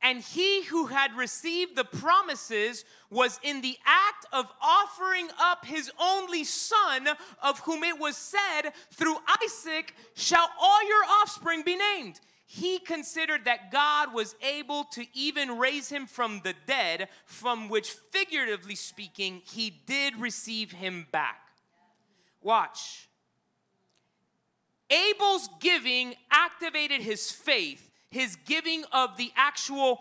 And 0.00 0.20
he 0.20 0.62
who 0.64 0.86
had 0.86 1.16
received 1.16 1.74
the 1.74 1.84
promises 1.84 2.84
was 3.10 3.40
in 3.42 3.60
the 3.60 3.76
act 3.84 4.26
of 4.32 4.50
offering 4.62 5.28
up 5.40 5.64
his 5.64 5.90
only 6.00 6.44
son, 6.44 7.08
of 7.42 7.58
whom 7.60 7.82
it 7.82 7.98
was 7.98 8.16
said, 8.16 8.72
Through 8.92 9.16
Isaac 9.42 9.94
shall 10.14 10.48
all 10.60 10.88
your 10.88 11.04
offspring 11.20 11.62
be 11.62 11.76
named. 11.76 12.20
He 12.50 12.78
considered 12.78 13.44
that 13.44 13.70
God 13.70 14.14
was 14.14 14.34
able 14.40 14.84
to 14.92 15.04
even 15.12 15.58
raise 15.58 15.90
him 15.90 16.06
from 16.06 16.40
the 16.42 16.54
dead, 16.66 17.10
from 17.26 17.68
which, 17.68 17.90
figuratively 17.90 18.74
speaking, 18.74 19.42
he 19.44 19.68
did 19.68 20.16
receive 20.16 20.72
him 20.72 21.06
back. 21.12 21.42
Watch. 22.40 23.10
Abel's 24.88 25.50
giving 25.60 26.14
activated 26.30 27.02
his 27.02 27.30
faith, 27.30 27.90
his 28.10 28.36
giving 28.46 28.82
of 28.92 29.18
the 29.18 29.30
actual 29.36 30.00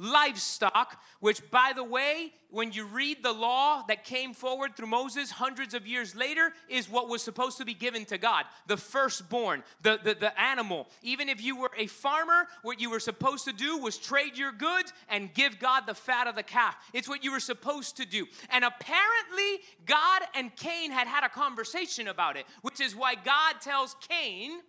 livestock, 0.00 1.00
which, 1.20 1.48
by 1.50 1.72
the 1.76 1.84
way, 1.84 2.32
when 2.48 2.72
you 2.72 2.86
read 2.86 3.22
the 3.22 3.32
law 3.32 3.84
that 3.86 4.04
came 4.04 4.32
forward 4.32 4.74
through 4.74 4.86
Moses 4.86 5.30
hundreds 5.30 5.74
of 5.74 5.86
years 5.86 6.16
later, 6.16 6.52
is 6.68 6.90
what 6.90 7.08
was 7.08 7.22
supposed 7.22 7.58
to 7.58 7.64
be 7.64 7.74
given 7.74 8.04
to 8.06 8.18
God 8.18 8.44
the 8.66 8.76
firstborn, 8.76 9.62
the, 9.82 10.00
the, 10.02 10.14
the 10.14 10.40
animal. 10.40 10.88
Even 11.02 11.28
if 11.28 11.42
you 11.42 11.56
were 11.56 11.70
a 11.76 11.86
farmer, 11.86 12.48
what 12.62 12.80
you 12.80 12.90
were 12.90 12.98
supposed 12.98 13.44
to 13.44 13.52
do 13.52 13.78
was 13.78 13.98
trade 13.98 14.36
your 14.36 14.52
goods 14.52 14.92
and 15.08 15.32
give 15.34 15.58
God 15.58 15.82
the 15.86 15.94
fat 15.94 16.26
of 16.26 16.34
the 16.34 16.42
calf. 16.42 16.76
It's 16.92 17.08
what 17.08 17.22
you 17.22 17.30
were 17.30 17.40
supposed 17.40 17.98
to 17.98 18.06
do. 18.06 18.26
And 18.48 18.64
apparently, 18.64 19.60
God 19.84 20.22
and 20.34 20.54
Cain 20.56 20.90
had 20.90 21.06
had 21.06 21.24
a 21.24 21.28
conversation 21.28 22.08
about 22.08 22.36
it, 22.36 22.46
which 22.62 22.80
is 22.80 22.96
why 22.96 23.14
God 23.14 23.60
tells 23.60 23.94
Cain, 24.08 24.60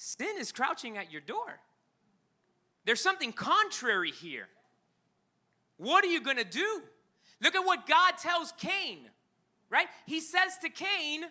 Sin 0.00 0.36
is 0.38 0.52
crouching 0.52 0.96
at 0.96 1.10
your 1.10 1.20
door. 1.20 1.58
There's 2.88 3.02
something 3.02 3.34
contrary 3.34 4.12
here. 4.12 4.48
What 5.76 6.02
are 6.06 6.08
you 6.08 6.22
going 6.22 6.38
to 6.38 6.42
do? 6.42 6.80
Look 7.38 7.54
at 7.54 7.60
what 7.62 7.86
God 7.86 8.12
tells 8.16 8.52
Cain, 8.52 9.00
right? 9.68 9.88
He 10.06 10.20
says 10.20 10.56
to 10.62 10.70
Cain, 10.70 11.24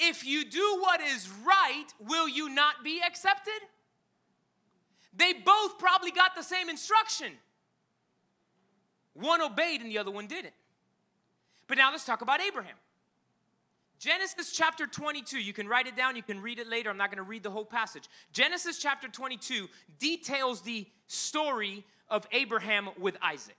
If 0.00 0.26
you 0.26 0.44
do 0.44 0.78
what 0.80 1.00
is 1.00 1.30
right, 1.46 1.86
will 2.00 2.28
you 2.28 2.48
not 2.48 2.82
be 2.82 3.00
accepted? 3.06 3.60
They 5.14 5.32
both 5.32 5.78
probably 5.78 6.10
got 6.10 6.34
the 6.34 6.42
same 6.42 6.68
instruction. 6.68 7.34
One 9.14 9.40
obeyed 9.40 9.82
and 9.82 9.92
the 9.92 9.98
other 9.98 10.10
one 10.10 10.26
didn't. 10.26 10.54
But 11.68 11.78
now 11.78 11.92
let's 11.92 12.04
talk 12.04 12.20
about 12.20 12.40
Abraham. 12.40 12.74
Genesis 14.00 14.50
chapter 14.50 14.86
22, 14.86 15.38
you 15.38 15.52
can 15.52 15.68
write 15.68 15.86
it 15.86 15.94
down, 15.94 16.16
you 16.16 16.22
can 16.22 16.40
read 16.40 16.58
it 16.58 16.66
later. 16.66 16.88
I'm 16.88 16.96
not 16.96 17.10
going 17.10 17.22
to 17.22 17.22
read 17.22 17.42
the 17.42 17.50
whole 17.50 17.66
passage. 17.66 18.04
Genesis 18.32 18.78
chapter 18.78 19.08
22 19.08 19.68
details 19.98 20.62
the 20.62 20.86
story 21.06 21.84
of 22.08 22.26
Abraham 22.32 22.88
with 22.98 23.18
Isaac. 23.20 23.58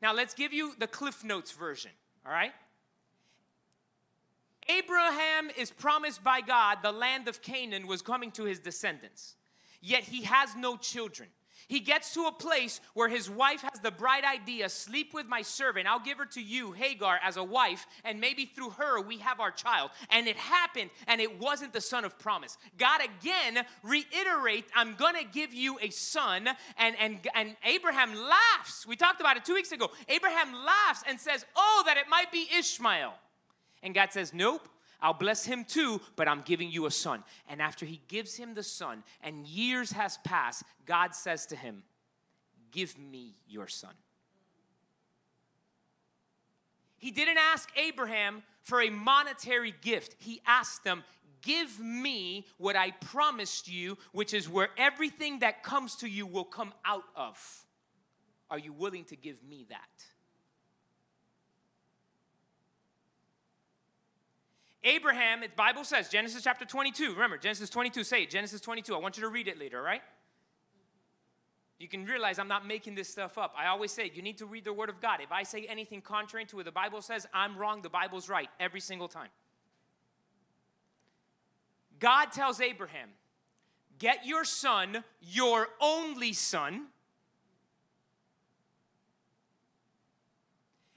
Now, 0.00 0.14
let's 0.14 0.32
give 0.32 0.54
you 0.54 0.72
the 0.78 0.86
Cliff 0.86 1.22
Notes 1.22 1.52
version, 1.52 1.90
all 2.24 2.32
right? 2.32 2.52
Abraham 4.70 5.50
is 5.58 5.70
promised 5.70 6.24
by 6.24 6.40
God 6.40 6.78
the 6.82 6.90
land 6.90 7.28
of 7.28 7.42
Canaan 7.42 7.86
was 7.86 8.00
coming 8.00 8.30
to 8.32 8.44
his 8.44 8.58
descendants, 8.58 9.34
yet 9.82 10.04
he 10.04 10.22
has 10.22 10.56
no 10.56 10.78
children. 10.78 11.28
He 11.68 11.80
gets 11.80 12.14
to 12.14 12.26
a 12.26 12.32
place 12.32 12.80
where 12.94 13.08
his 13.08 13.30
wife 13.30 13.62
has 13.62 13.80
the 13.82 13.90
bright 13.90 14.24
idea 14.24 14.68
sleep 14.68 15.14
with 15.14 15.26
my 15.26 15.42
servant. 15.42 15.86
I'll 15.86 16.00
give 16.00 16.18
her 16.18 16.26
to 16.26 16.42
you, 16.42 16.72
Hagar, 16.72 17.18
as 17.22 17.36
a 17.36 17.44
wife, 17.44 17.86
and 18.04 18.20
maybe 18.20 18.46
through 18.46 18.70
her 18.70 19.00
we 19.00 19.18
have 19.18 19.40
our 19.40 19.50
child. 19.50 19.90
And 20.10 20.26
it 20.26 20.36
happened, 20.36 20.90
and 21.06 21.20
it 21.20 21.40
wasn't 21.40 21.72
the 21.72 21.80
son 21.80 22.04
of 22.04 22.18
promise. 22.18 22.58
God 22.78 23.00
again 23.02 23.64
reiterates, 23.82 24.70
I'm 24.74 24.94
gonna 24.94 25.24
give 25.24 25.54
you 25.54 25.78
a 25.80 25.90
son. 25.90 26.48
And, 26.78 26.96
and, 26.98 27.20
and 27.34 27.56
Abraham 27.64 28.14
laughs. 28.14 28.86
We 28.86 28.96
talked 28.96 29.20
about 29.20 29.36
it 29.36 29.44
two 29.44 29.54
weeks 29.54 29.72
ago. 29.72 29.90
Abraham 30.08 30.52
laughs 30.52 31.02
and 31.06 31.18
says, 31.18 31.44
Oh, 31.56 31.82
that 31.86 31.96
it 31.96 32.08
might 32.08 32.32
be 32.32 32.48
Ishmael. 32.58 33.14
And 33.82 33.94
God 33.94 34.12
says, 34.12 34.32
Nope. 34.32 34.68
I'll 35.02 35.12
bless 35.12 35.44
him 35.44 35.64
too, 35.64 36.00
but 36.14 36.28
I'm 36.28 36.42
giving 36.42 36.70
you 36.70 36.86
a 36.86 36.90
son. 36.90 37.24
And 37.48 37.60
after 37.60 37.84
he 37.84 38.00
gives 38.06 38.36
him 38.36 38.54
the 38.54 38.62
son, 38.62 39.02
and 39.22 39.44
years 39.46 39.90
has 39.92 40.16
passed, 40.18 40.62
God 40.86 41.14
says 41.14 41.44
to 41.46 41.56
him, 41.56 41.82
Give 42.70 42.96
me 42.96 43.34
your 43.48 43.66
son. 43.66 43.92
He 46.96 47.10
didn't 47.10 47.36
ask 47.36 47.68
Abraham 47.76 48.44
for 48.62 48.80
a 48.80 48.88
monetary 48.88 49.74
gift. 49.82 50.14
He 50.20 50.40
asked 50.46 50.86
him, 50.86 51.02
Give 51.42 51.80
me 51.80 52.46
what 52.58 52.76
I 52.76 52.92
promised 52.92 53.68
you, 53.68 53.98
which 54.12 54.32
is 54.32 54.48
where 54.48 54.68
everything 54.78 55.40
that 55.40 55.64
comes 55.64 55.96
to 55.96 56.08
you 56.08 56.24
will 56.24 56.44
come 56.44 56.72
out 56.84 57.02
of. 57.16 57.64
Are 58.48 58.58
you 58.58 58.72
willing 58.72 59.04
to 59.06 59.16
give 59.16 59.42
me 59.42 59.66
that? 59.68 60.04
Abraham, 64.84 65.40
the 65.40 65.48
Bible 65.48 65.84
says, 65.84 66.08
Genesis 66.08 66.42
chapter 66.42 66.64
22. 66.64 67.12
Remember, 67.12 67.38
Genesis 67.38 67.70
22, 67.70 68.02
say 68.02 68.24
it, 68.24 68.30
Genesis 68.30 68.60
22. 68.60 68.94
I 68.94 68.98
want 68.98 69.16
you 69.16 69.22
to 69.22 69.28
read 69.28 69.46
it 69.46 69.58
later, 69.58 69.80
right? 69.80 70.02
You 71.78 71.88
can 71.88 72.04
realize 72.04 72.38
I'm 72.38 72.48
not 72.48 72.66
making 72.66 72.94
this 72.94 73.08
stuff 73.08 73.38
up. 73.38 73.54
I 73.56 73.66
always 73.66 73.92
say 73.92 74.10
you 74.14 74.22
need 74.22 74.38
to 74.38 74.46
read 74.46 74.64
the 74.64 74.72
Word 74.72 74.88
of 74.88 75.00
God. 75.00 75.20
If 75.20 75.32
I 75.32 75.42
say 75.42 75.66
anything 75.66 76.00
contrary 76.00 76.44
to 76.46 76.56
what 76.56 76.64
the 76.64 76.72
Bible 76.72 77.02
says, 77.02 77.26
I'm 77.32 77.56
wrong. 77.56 77.82
The 77.82 77.88
Bible's 77.88 78.28
right 78.28 78.48
every 78.60 78.80
single 78.80 79.08
time. 79.08 79.30
God 81.98 82.26
tells 82.32 82.60
Abraham, 82.60 83.08
Get 83.98 84.26
your 84.26 84.44
son, 84.44 85.04
your 85.20 85.68
only 85.80 86.32
son, 86.32 86.86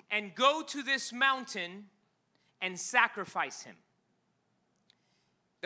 and 0.10 0.34
go 0.34 0.64
to 0.64 0.82
this 0.82 1.14
mountain 1.14 1.86
and 2.62 2.80
sacrifice 2.80 3.64
him. 3.64 3.76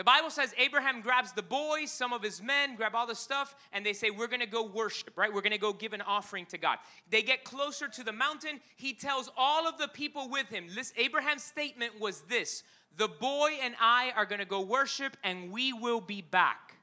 The 0.00 0.04
Bible 0.04 0.30
says 0.30 0.54
Abraham 0.56 1.02
grabs 1.02 1.32
the 1.32 1.42
boys, 1.42 1.90
some 1.90 2.14
of 2.14 2.22
his 2.22 2.40
men, 2.40 2.74
grab 2.74 2.94
all 2.94 3.06
the 3.06 3.14
stuff, 3.14 3.54
and 3.70 3.84
they 3.84 3.92
say, 3.92 4.08
We're 4.08 4.28
gonna 4.28 4.46
go 4.46 4.64
worship, 4.64 5.12
right? 5.14 5.30
We're 5.30 5.42
gonna 5.42 5.58
go 5.58 5.74
give 5.74 5.92
an 5.92 6.00
offering 6.00 6.46
to 6.46 6.56
God. 6.56 6.78
They 7.10 7.20
get 7.20 7.44
closer 7.44 7.86
to 7.86 8.02
the 8.02 8.12
mountain. 8.12 8.60
He 8.76 8.94
tells 8.94 9.30
all 9.36 9.68
of 9.68 9.76
the 9.76 9.88
people 9.88 10.30
with 10.30 10.48
him, 10.48 10.68
this, 10.74 10.94
Abraham's 10.96 11.42
statement 11.42 12.00
was 12.00 12.22
this 12.22 12.62
The 12.96 13.08
boy 13.08 13.58
and 13.62 13.74
I 13.78 14.12
are 14.16 14.24
gonna 14.24 14.46
go 14.46 14.62
worship, 14.62 15.18
and 15.22 15.52
we 15.52 15.74
will 15.74 16.00
be 16.00 16.22
back. 16.22 16.76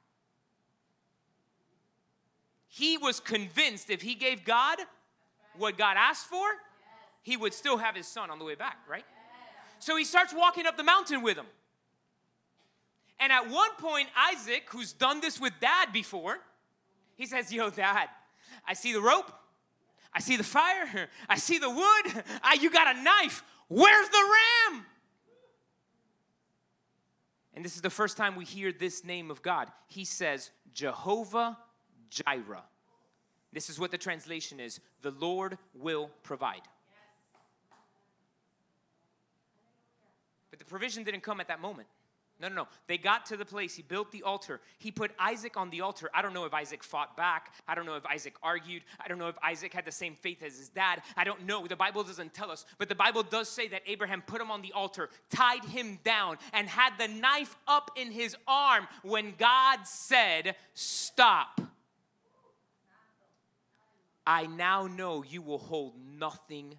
He 2.68 3.00
was 3.00 3.20
convinced 3.20 3.90
if 3.90 4.04
he 4.04 4.14
gave 4.14 4.46
God 4.46 4.78
what 5.58 5.76
God 5.76 5.96
asked 5.98 6.28
for, 6.28 6.46
he 7.24 7.36
would 7.36 7.56
still 7.56 7.78
have 7.78 7.96
his 7.96 8.06
son 8.06 8.30
on 8.30 8.38
the 8.38 8.46
way 8.46 8.54
back, 8.54 8.78
right? 8.88 9.06
So 9.80 9.96
he 9.96 10.04
starts 10.04 10.34
walking 10.34 10.66
up 10.66 10.78
the 10.78 10.84
mountain 10.84 11.22
with 11.22 11.38
him. 11.38 11.46
And 13.20 13.32
at 13.32 13.50
one 13.50 13.74
point, 13.78 14.10
Isaac, 14.32 14.64
who's 14.70 14.94
done 14.94 15.22
this 15.22 15.40
with 15.40 15.54
dad 15.60 15.92
before, 15.92 16.38
he 17.16 17.26
says, 17.26 17.52
Yo, 17.52 17.70
dad, 17.70 18.08
I 18.68 18.74
see 18.74 18.94
the 18.94 19.02
rope, 19.02 19.32
I 20.14 20.20
see 20.20 20.38
the 20.38 20.44
fire, 20.44 21.10
I 21.30 21.38
see 21.38 21.58
the 21.58 21.70
wood, 21.70 22.24
I, 22.44 22.58
you 22.62 22.70
got 22.70 22.96
a 22.96 23.02
knife. 23.02 23.44
Where's 23.68 24.10
the 24.10 24.34
ram? 24.72 24.86
And 27.54 27.66
this 27.66 27.76
is 27.76 27.82
the 27.82 27.90
first 27.90 28.18
time 28.18 28.36
we 28.36 28.46
hear 28.46 28.72
this 28.72 29.04
name 29.04 29.32
of 29.32 29.42
God. 29.42 29.72
He 29.88 30.06
says, 30.06 30.52
Jehovah 30.74 31.58
Jireh. 32.10 32.64
This 33.52 33.70
is 33.70 33.80
what 33.80 33.90
the 33.90 33.98
translation 33.98 34.60
is 34.60 34.80
the 35.02 35.12
Lord 35.12 35.58
will 35.74 36.12
provide. 36.22 36.62
But 40.52 40.57
the 40.57 40.57
provision 40.68 41.04
didn't 41.04 41.22
come 41.22 41.40
at 41.40 41.48
that 41.48 41.62
moment. 41.62 41.88
No, 42.40 42.50
no, 42.50 42.56
no. 42.56 42.68
They 42.86 43.00
got 43.00 43.26
to 43.28 43.38
the 43.38 43.46
place. 43.46 43.76
He 43.76 43.82
built 43.82 44.12
the 44.12 44.22
altar. 44.22 44.62
He 44.78 44.92
put 44.92 45.12
Isaac 45.18 45.58
on 45.58 45.72
the 45.72 45.82
altar. 45.82 46.10
I 46.14 46.22
don't 46.22 46.34
know 46.34 46.46
if 46.46 46.54
Isaac 46.54 46.84
fought 46.84 47.18
back. 47.18 47.52
I 47.68 47.74
don't 47.74 47.88
know 47.88 47.96
if 47.96 48.06
Isaac 48.06 48.36
argued. 48.44 48.84
I 49.04 49.08
don't 49.08 49.18
know 49.18 49.28
if 49.28 49.36
Isaac 49.44 49.74
had 49.74 49.86
the 49.86 49.92
same 49.92 50.14
faith 50.14 50.44
as 50.44 50.56
his 50.56 50.70
dad. 50.70 51.02
I 51.16 51.24
don't 51.24 51.48
know. 51.48 51.66
The 51.66 51.76
Bible 51.76 52.04
doesn't 52.04 52.36
tell 52.36 52.52
us. 52.52 52.66
But 52.78 52.90
the 52.90 52.96
Bible 52.96 53.24
does 53.24 53.50
say 53.50 53.68
that 53.70 53.82
Abraham 53.88 54.22
put 54.22 54.40
him 54.40 54.52
on 54.52 54.62
the 54.62 54.72
altar, 54.74 55.10
tied 55.32 55.66
him 55.66 55.98
down, 56.04 56.38
and 56.54 56.70
had 56.70 56.94
the 57.00 57.08
knife 57.08 57.56
up 57.68 57.90
in 57.96 58.12
his 58.12 58.36
arm 58.48 58.88
when 59.02 59.34
God 59.40 59.80
said, 59.88 60.56
Stop. 60.76 61.60
I 64.28 64.46
now 64.46 64.86
know 64.86 65.24
you 65.24 65.42
will 65.42 65.58
hold 65.58 65.94
nothing 66.20 66.76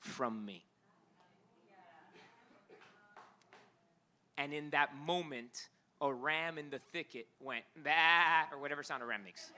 from 0.00 0.44
me. 0.44 0.65
And 4.38 4.52
in 4.52 4.70
that 4.70 4.94
moment, 4.94 5.68
a 6.00 6.12
ram 6.12 6.58
in 6.58 6.70
the 6.70 6.78
thicket 6.78 7.26
went, 7.40 7.64
bah, 7.82 8.44
or 8.52 8.58
whatever 8.58 8.82
sound 8.82 9.02
a 9.02 9.06
ram 9.06 9.24
makes. 9.24 9.50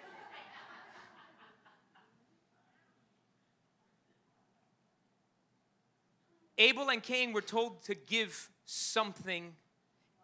Abel 6.59 6.91
and 6.91 7.03
Cain 7.03 7.33
were 7.33 7.41
told 7.41 7.83
to 7.85 7.95
give 7.95 8.51
something. 8.65 9.55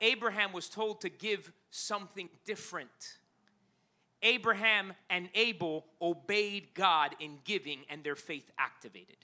Abraham 0.00 0.52
was 0.52 0.68
told 0.68 1.00
to 1.02 1.08
give 1.08 1.52
something 1.70 2.28
different. 2.44 3.18
Abraham 4.22 4.94
and 5.10 5.28
Abel 5.34 5.84
obeyed 6.00 6.74
God 6.74 7.14
in 7.20 7.38
giving, 7.44 7.80
and 7.88 8.02
their 8.02 8.16
faith 8.16 8.50
activated. 8.58 9.16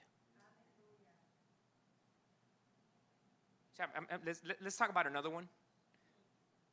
Um, 3.80 4.06
um, 4.10 4.20
let's, 4.26 4.40
let's 4.62 4.76
talk 4.76 4.90
about 4.90 5.06
another 5.06 5.30
one. 5.30 5.48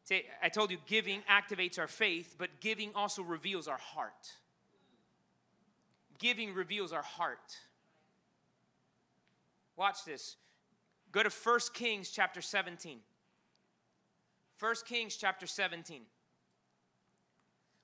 See, 0.03 0.23
I 0.41 0.49
told 0.49 0.71
you 0.71 0.77
giving 0.85 1.21
activates 1.29 1.77
our 1.77 1.87
faith, 1.87 2.35
but 2.37 2.61
giving 2.61 2.91
also 2.95 3.21
reveals 3.21 3.67
our 3.67 3.77
heart. 3.77 4.31
Giving 6.19 6.53
reveals 6.53 6.93
our 6.93 7.01
heart. 7.01 7.57
Watch 9.75 10.05
this. 10.05 10.37
Go 11.11 11.23
to 11.23 11.29
1 11.29 11.59
Kings 11.73 12.09
chapter 12.09 12.41
17. 12.41 12.99
1 14.59 14.75
Kings 14.85 15.15
chapter 15.15 15.45
17. 15.45 16.01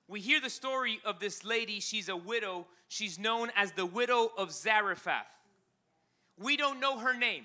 We 0.08 0.20
hear 0.20 0.40
the 0.40 0.50
story 0.50 1.00
of 1.04 1.20
this 1.20 1.44
lady. 1.44 1.80
She's 1.80 2.08
a 2.08 2.16
widow. 2.16 2.66
She's 2.88 3.18
known 3.18 3.50
as 3.56 3.72
the 3.72 3.86
widow 3.86 4.30
of 4.36 4.52
Zarephath. 4.52 5.26
We 6.38 6.56
don't 6.56 6.80
know 6.80 6.98
her 6.98 7.16
name. 7.16 7.44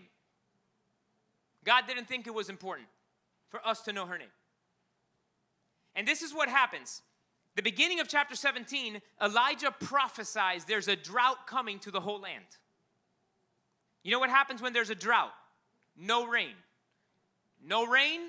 God 1.66 1.86
didn't 1.88 2.08
think 2.08 2.28
it 2.28 2.34
was 2.34 2.50
important 2.50 2.88
for 3.50 3.66
us 3.66 3.82
to 3.82 3.94
know 3.94 4.06
her 4.06 4.18
name. 4.18 4.28
And 5.96 6.08
this 6.08 6.22
is 6.22 6.34
what 6.34 6.50
happens. 6.50 7.02
The 7.56 7.62
beginning 7.62 8.00
of 8.00 8.08
chapter 8.08 8.36
17, 8.36 9.02
Elijah 9.22 9.74
prophesies 9.80 10.66
there's 10.66 10.88
a 10.88 10.96
drought 10.96 11.48
coming 11.48 11.80
to 11.80 11.92
the 11.92 12.00
whole 12.00 12.22
land. 12.22 12.46
You 14.04 14.12
know 14.12 14.20
what 14.20 14.30
happens 14.30 14.62
when 14.62 14.72
there's 14.72 14.90
a 14.90 14.96
drought? 14.96 15.34
No 15.98 16.26
rain. 16.26 16.54
No 17.62 17.86
rain, 17.86 18.22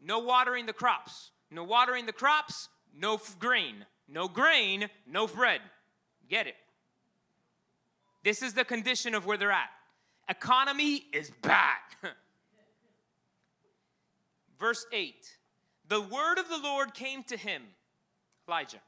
no 0.00 0.20
watering 0.20 0.66
the 0.66 0.72
crops. 0.72 1.32
No 1.50 1.64
watering 1.64 2.06
the 2.06 2.12
crops, 2.12 2.68
no 2.96 3.14
f- 3.14 3.36
grain. 3.38 3.84
No 4.06 4.28
grain, 4.28 4.88
no 5.06 5.26
bread. 5.26 5.60
Get 6.28 6.46
it? 6.46 6.54
This 8.22 8.42
is 8.42 8.54
the 8.54 8.64
condition 8.64 9.14
of 9.14 9.26
where 9.26 9.36
they're 9.36 9.50
at. 9.50 9.70
Economy 10.28 11.06
is 11.12 11.32
bad. 11.42 11.78
Verse 14.60 14.86
8 14.92 15.38
The 15.88 16.00
word 16.00 16.38
of 16.38 16.48
the 16.48 16.58
Lord 16.62 16.94
came 16.94 17.24
to 17.24 17.36
him, 17.36 17.62
Elijah 18.46 18.80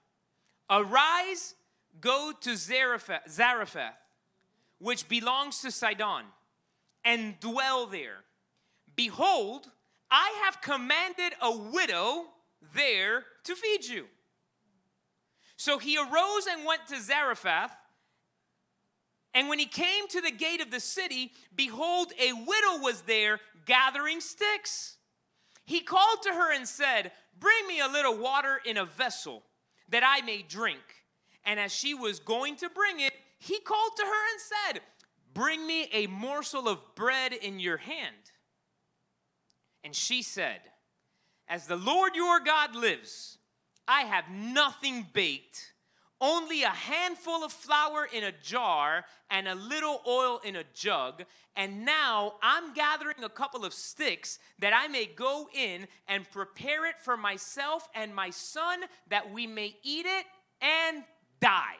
Arise, 0.70 1.54
go 2.00 2.32
to 2.40 2.56
Zarephath, 2.56 3.28
Zarephath 3.28 3.96
which 4.82 5.08
belongs 5.08 5.60
to 5.60 5.70
Sidon, 5.70 6.24
and 7.04 7.38
dwell 7.38 7.86
there. 7.86 8.18
Behold, 8.96 9.70
I 10.10 10.42
have 10.44 10.60
commanded 10.60 11.34
a 11.40 11.56
widow 11.56 12.24
there 12.74 13.24
to 13.44 13.54
feed 13.54 13.84
you. 13.84 14.06
So 15.56 15.78
he 15.78 15.96
arose 15.96 16.46
and 16.50 16.66
went 16.66 16.88
to 16.88 17.00
Zarephath. 17.00 17.70
And 19.32 19.48
when 19.48 19.60
he 19.60 19.66
came 19.66 20.08
to 20.08 20.20
the 20.20 20.32
gate 20.32 20.60
of 20.60 20.72
the 20.72 20.80
city, 20.80 21.30
behold, 21.54 22.12
a 22.20 22.32
widow 22.32 22.82
was 22.82 23.02
there 23.02 23.38
gathering 23.64 24.20
sticks. 24.20 24.96
He 25.72 25.80
called 25.80 26.20
to 26.24 26.28
her 26.28 26.52
and 26.52 26.68
said, 26.68 27.12
Bring 27.40 27.66
me 27.66 27.80
a 27.80 27.88
little 27.88 28.18
water 28.18 28.60
in 28.66 28.76
a 28.76 28.84
vessel 28.84 29.42
that 29.88 30.02
I 30.04 30.20
may 30.20 30.44
drink. 30.46 30.82
And 31.46 31.58
as 31.58 31.72
she 31.72 31.94
was 31.94 32.20
going 32.20 32.56
to 32.56 32.68
bring 32.68 33.00
it, 33.00 33.14
he 33.38 33.58
called 33.58 33.92
to 33.96 34.02
her 34.02 34.32
and 34.32 34.40
said, 34.74 34.82
Bring 35.32 35.66
me 35.66 35.88
a 35.90 36.08
morsel 36.08 36.68
of 36.68 36.94
bread 36.94 37.32
in 37.32 37.58
your 37.58 37.78
hand. 37.78 38.32
And 39.82 39.96
she 39.96 40.20
said, 40.20 40.60
As 41.48 41.66
the 41.66 41.76
Lord 41.76 42.16
your 42.16 42.40
God 42.40 42.76
lives, 42.76 43.38
I 43.88 44.02
have 44.02 44.24
nothing 44.30 45.06
baked 45.14 45.71
only 46.22 46.62
a 46.62 46.68
handful 46.68 47.44
of 47.44 47.52
flour 47.52 48.08
in 48.10 48.22
a 48.22 48.32
jar 48.42 49.04
and 49.28 49.48
a 49.48 49.56
little 49.56 50.00
oil 50.06 50.40
in 50.44 50.54
a 50.54 50.64
jug. 50.72 51.24
And 51.56 51.84
now 51.84 52.34
I'm 52.40 52.72
gathering 52.72 53.24
a 53.24 53.28
couple 53.28 53.64
of 53.64 53.74
sticks 53.74 54.38
that 54.60 54.72
I 54.72 54.86
may 54.86 55.06
go 55.06 55.48
in 55.52 55.88
and 56.06 56.30
prepare 56.30 56.86
it 56.86 57.00
for 57.00 57.16
myself 57.16 57.88
and 57.94 58.14
my 58.14 58.30
son 58.30 58.80
that 59.10 59.32
we 59.32 59.48
may 59.48 59.76
eat 59.82 60.06
it 60.06 60.26
and 60.62 61.02
die. 61.40 61.76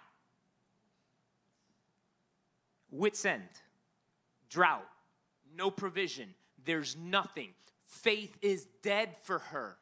Wits 2.91 3.25
end, 3.25 3.49
drought, 4.51 4.87
no 5.57 5.71
provision, 5.71 6.35
there's 6.65 6.97
nothing. 6.97 7.51
Faith 7.87 8.37
is 8.43 8.67
dead 8.83 9.11
for 9.23 9.39
her. 9.39 9.77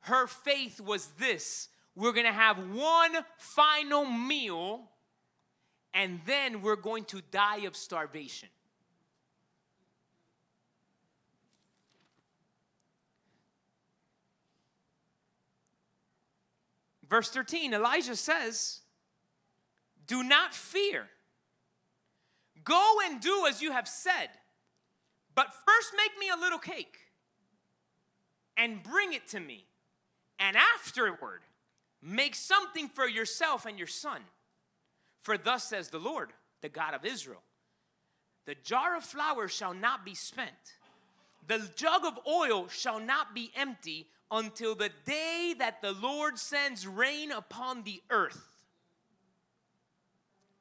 Her 0.00 0.26
faith 0.26 0.80
was 0.80 1.08
this 1.18 1.68
we're 1.96 2.12
going 2.12 2.26
to 2.26 2.32
have 2.32 2.58
one 2.58 3.16
final 3.38 4.04
meal, 4.04 4.82
and 5.94 6.20
then 6.26 6.60
we're 6.60 6.76
going 6.76 7.04
to 7.06 7.22
die 7.30 7.60
of 7.60 7.74
starvation. 7.74 8.50
Verse 17.08 17.30
13, 17.30 17.72
Elijah 17.72 18.16
says, 18.16 18.80
Do 20.06 20.22
not 20.22 20.52
fear. 20.52 21.08
Go 22.62 22.96
and 23.04 23.20
do 23.20 23.46
as 23.48 23.62
you 23.62 23.72
have 23.72 23.88
said, 23.88 24.28
but 25.34 25.46
first 25.46 25.92
make 25.96 26.18
me 26.18 26.28
a 26.28 26.38
little 26.38 26.58
cake 26.58 26.98
and 28.56 28.82
bring 28.82 29.12
it 29.12 29.28
to 29.28 29.40
me. 29.40 29.66
And 30.38 30.56
afterward, 30.56 31.42
Make 32.02 32.34
something 32.34 32.88
for 32.88 33.08
yourself 33.08 33.66
and 33.66 33.78
your 33.78 33.86
son. 33.86 34.20
For 35.22 35.36
thus 35.36 35.64
says 35.64 35.88
the 35.88 35.98
Lord, 35.98 36.32
the 36.62 36.68
God 36.68 36.94
of 36.94 37.04
Israel 37.04 37.42
The 38.46 38.54
jar 38.54 38.96
of 38.96 39.04
flour 39.04 39.48
shall 39.48 39.74
not 39.74 40.04
be 40.04 40.14
spent, 40.14 40.76
the 41.46 41.68
jug 41.76 42.04
of 42.04 42.18
oil 42.26 42.68
shall 42.68 43.00
not 43.00 43.34
be 43.34 43.50
empty 43.56 44.08
until 44.30 44.74
the 44.74 44.90
day 45.04 45.54
that 45.58 45.82
the 45.82 45.92
Lord 45.92 46.38
sends 46.38 46.86
rain 46.86 47.30
upon 47.30 47.84
the 47.84 48.02
earth. 48.10 48.56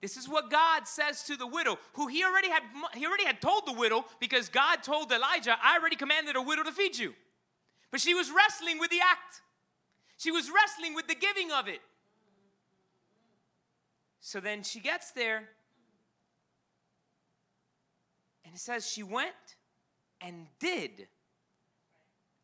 This 0.01 0.17
is 0.17 0.29
what 0.29 0.51
God 0.51 0.87
says 0.87 1.23
to 1.23 1.35
the 1.35 1.47
widow, 1.47 1.79
who 1.93 2.07
he 2.07 2.23
already 2.23 2.49
had 2.49 2.61
he 2.93 3.07
already 3.07 3.25
had 3.25 3.41
told 3.41 3.65
the 3.65 3.73
widow 3.73 4.05
because 4.19 4.49
God 4.49 4.83
told 4.83 5.11
Elijah, 5.11 5.57
I 5.63 5.77
already 5.77 5.95
commanded 5.95 6.35
a 6.35 6.41
widow 6.41 6.63
to 6.63 6.71
feed 6.71 6.97
you. 6.97 7.13
But 7.89 8.01
she 8.01 8.13
was 8.13 8.29
wrestling 8.29 8.77
with 8.77 8.91
the 8.91 8.99
act. 8.99 9.41
She 10.17 10.31
was 10.31 10.49
wrestling 10.49 10.95
with 10.95 11.07
the 11.07 11.15
giving 11.15 11.51
of 11.51 11.67
it. 11.67 11.81
So 14.19 14.39
then 14.39 14.63
she 14.63 14.79
gets 14.79 15.11
there, 15.11 15.49
and 18.43 18.55
it 18.55 18.59
says 18.59 18.89
she 18.89 19.03
went 19.03 19.33
and 20.21 20.47
did 20.59 21.07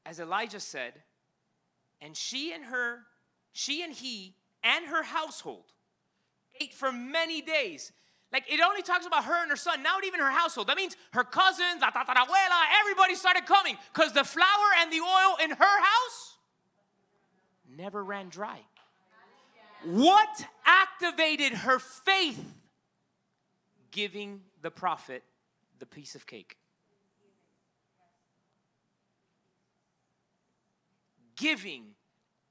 as 0.06 0.20
Elijah 0.20 0.60
said, 0.60 0.94
and 2.02 2.16
she 2.16 2.54
and 2.54 2.66
her, 2.66 3.00
she 3.54 3.84
and 3.84 3.94
he 3.94 4.36
and 4.64 4.86
her 4.86 5.04
household 5.04 5.66
ate 6.60 6.74
for 6.74 6.92
many 6.92 7.42
days. 7.42 7.92
Like 8.32 8.52
it 8.52 8.60
only 8.62 8.82
talks 8.82 9.06
about 9.06 9.26
her 9.26 9.42
and 9.42 9.50
her 9.52 9.58
son, 9.58 9.84
not 9.84 10.06
even 10.06 10.20
her 10.20 10.32
household. 10.32 10.68
That 10.68 10.78
means 10.78 10.96
her 11.14 11.24
cousins, 11.24 11.82
la 11.82 11.92
tatarabuela, 11.92 12.62
everybody 12.80 13.16
started 13.16 13.46
coming 13.46 13.78
because 13.94 14.14
the 14.14 14.24
flour 14.24 14.68
and 14.80 14.92
the 14.92 15.02
oil 15.02 15.38
in 15.44 15.52
her 15.52 15.82
house 15.82 16.31
never 17.82 18.04
ran 18.04 18.30
dry. 18.30 18.60
What 19.84 20.46
activated 20.66 21.54
her 21.54 21.80
faith? 21.80 22.44
Giving 23.92 24.42
the 24.62 24.72
prophet 24.72 25.24
the 25.80 25.86
piece 25.86 26.16
of 26.16 26.26
cake. 26.26 26.58
giving 31.42 31.84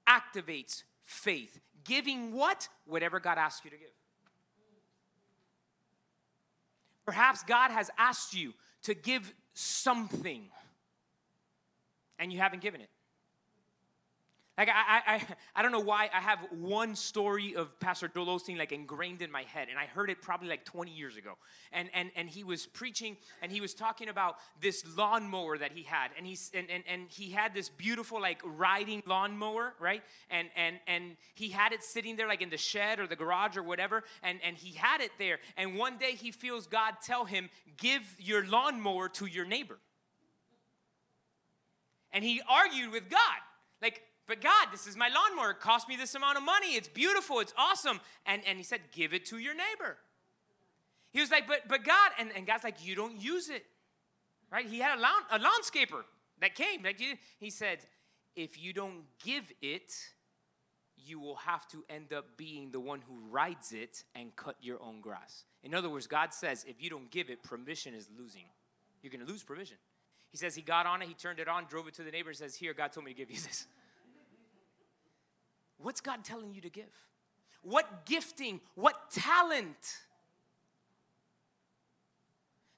activates 0.09 0.83
faith. 1.03 1.61
Giving 1.85 2.35
what? 2.35 2.69
Whatever 2.87 3.21
God 3.21 3.39
asks 3.39 3.65
you 3.65 3.71
to 3.71 3.77
give. 3.77 3.89
Perhaps 7.07 7.45
God 7.45 7.71
has 7.71 7.91
asked 7.97 8.35
you 8.35 8.53
to 8.83 8.95
give 8.95 9.33
something 9.55 10.43
and 12.19 12.33
you 12.33 12.39
haven't 12.39 12.63
given 12.63 12.81
it. 12.81 12.91
Like 14.61 14.69
I, 14.69 15.15
I, 15.15 15.23
I 15.57 15.63
don't 15.63 15.73
know 15.73 15.81
why 15.81 16.11
I 16.13 16.21
have 16.21 16.41
one 16.51 16.95
story 16.95 17.57
of 17.57 17.81
Pastor 17.81 18.09
Joel 18.09 18.39
Osteen 18.39 18.59
like 18.59 18.73
ingrained 18.73 19.23
in 19.23 19.31
my 19.31 19.45
head, 19.45 19.69
and 19.71 19.79
I 19.79 19.87
heard 19.87 20.11
it 20.11 20.21
probably 20.21 20.49
like 20.49 20.67
20 20.67 20.91
years 20.91 21.17
ago. 21.17 21.39
And 21.73 21.89
and 21.95 22.11
and 22.15 22.29
he 22.29 22.45
was 22.45 22.67
preaching, 22.67 23.17
and 23.41 23.51
he 23.51 23.63
was 23.63 23.73
talking 23.73 24.11
about 24.11 24.37
this 24.61 24.85
lawnmower 24.99 25.57
that 25.57 25.73
he 25.73 25.83
had, 25.83 26.11
and 26.15 26.27
he's 26.27 26.51
and, 26.53 26.69
and 26.69 26.85
and 26.87 27.09
he 27.09 27.31
had 27.31 27.55
this 27.55 27.71
beautiful 27.71 28.21
like 28.21 28.43
riding 28.45 29.03
lawnmower, 29.07 29.73
right? 29.81 30.03
And 30.29 30.49
and 30.55 30.77
and 30.87 31.17
he 31.35 31.49
had 31.49 31.73
it 31.73 31.83
sitting 31.83 32.17
there 32.17 32.29
like 32.29 32.43
in 32.43 32.51
the 32.51 32.59
shed 32.59 33.01
or 33.01 33.07
the 33.07 33.17
garage 33.17 33.57
or 33.57 33.63
whatever, 33.63 34.05
and 34.23 34.41
and 34.45 34.59
he 34.59 34.75
had 34.75 35.01
it 35.01 35.13
there. 35.19 35.39
And 35.57 35.79
one 35.79 35.97
day 35.97 36.13
he 36.13 36.33
feels 36.33 36.67
God 36.67 36.97
tell 37.03 37.25
him, 37.25 37.49
"Give 37.79 38.03
your 38.19 38.47
lawnmower 38.47 39.09
to 39.09 39.25
your 39.25 39.47
neighbor." 39.47 39.79
And 42.13 42.23
he 42.23 42.43
argued 42.47 42.93
with 42.93 43.09
God, 43.09 43.41
like 43.81 44.03
but 44.31 44.41
God, 44.41 44.69
this 44.71 44.87
is 44.87 44.97
my 44.97 45.09
lawnmower. 45.09 45.51
It 45.51 45.61
cost 45.61 45.89
me 45.89 45.97
this 45.97 46.15
amount 46.15 46.39
of 46.39 46.45
money. 46.45 46.77
It's 46.77 46.87
beautiful. 46.87 47.41
It's 47.41 47.53
awesome. 47.59 47.99
And, 48.25 48.43
and 48.47 48.59
he 48.59 48.63
said, 48.63 48.81
Give 48.93 49.13
it 49.13 49.27
to 49.27 49.39
your 49.39 49.55
neighbor. 49.55 49.97
He 51.11 51.19
was 51.19 51.33
like, 51.33 51.49
But, 51.49 51.67
but 51.67 51.83
God, 51.83 52.13
and, 52.17 52.31
and 52.37 52.47
God's 52.47 52.63
like, 52.63 52.87
You 52.87 52.95
don't 52.95 53.21
use 53.21 53.51
it. 53.51 53.67
Right? 54.49 54.65
He 54.65 54.79
had 54.79 54.97
a, 54.97 55.01
lawn, 55.01 55.23
a 55.33 55.41
landscaper 55.41 56.05
that 56.41 56.55
came. 56.55 56.85
Like 56.85 57.03
he 57.41 57.51
said, 57.51 57.81
If 58.37 58.57
you 58.57 58.73
don't 58.73 59.03
give 59.25 59.51
it, 59.61 59.93
you 60.97 61.19
will 61.19 61.35
have 61.35 61.67
to 61.71 61.83
end 61.91 62.13
up 62.13 62.37
being 62.37 62.71
the 62.71 62.79
one 62.79 63.01
who 63.01 63.19
rides 63.33 63.73
it 63.73 64.05
and 64.15 64.37
cut 64.37 64.55
your 64.63 64.81
own 64.81 65.01
grass. 65.01 65.43
In 65.65 65.75
other 65.75 65.91
words, 65.91 66.07
God 66.07 66.33
says, 66.33 66.65
If 66.69 66.81
you 66.81 66.89
don't 66.89 67.11
give 67.11 67.31
it, 67.31 67.43
permission 67.43 67.95
is 67.95 68.09
losing. 68.17 68.45
You're 69.03 69.11
going 69.11 69.27
to 69.27 69.33
lose 69.33 69.43
provision. 69.43 69.79
He 70.31 70.39
says 70.39 70.55
he 70.55 70.63
got 70.63 70.87
on 70.87 71.03
it, 71.03 71.09
he 71.09 71.15
turned 71.15 71.41
it 71.41 71.49
on, 71.49 71.65
drove 71.69 71.89
it 71.89 71.95
to 71.95 72.05
the 72.05 72.13
neighbor, 72.13 72.29
and 72.29 72.39
says, 72.39 72.55
Here, 72.55 72.73
God 72.73 72.93
told 72.93 73.05
me 73.05 73.13
to 73.13 73.19
give 73.19 73.29
you 73.29 73.41
this. 73.41 73.67
What's 75.83 76.01
God 76.01 76.25
telling 76.25 76.53
you 76.53 76.61
to 76.63 76.71
give? 76.71 76.91
What 77.63 78.07
gifting, 78.07 78.61
what 78.75 79.11
talent? 79.11 79.99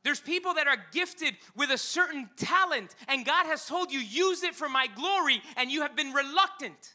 There's 0.04 0.20
people 0.20 0.54
that 0.54 0.66
are 0.66 0.78
gifted 0.92 1.36
with 1.56 1.70
a 1.70 1.78
certain 1.78 2.28
talent, 2.36 2.94
and 3.06 3.24
God 3.24 3.46
has 3.46 3.66
told 3.66 3.92
you, 3.92 4.00
use 4.00 4.42
it 4.42 4.54
for 4.54 4.68
my 4.68 4.88
glory, 4.96 5.40
and 5.56 5.70
you 5.70 5.82
have 5.82 5.94
been 5.94 6.12
reluctant. 6.12 6.94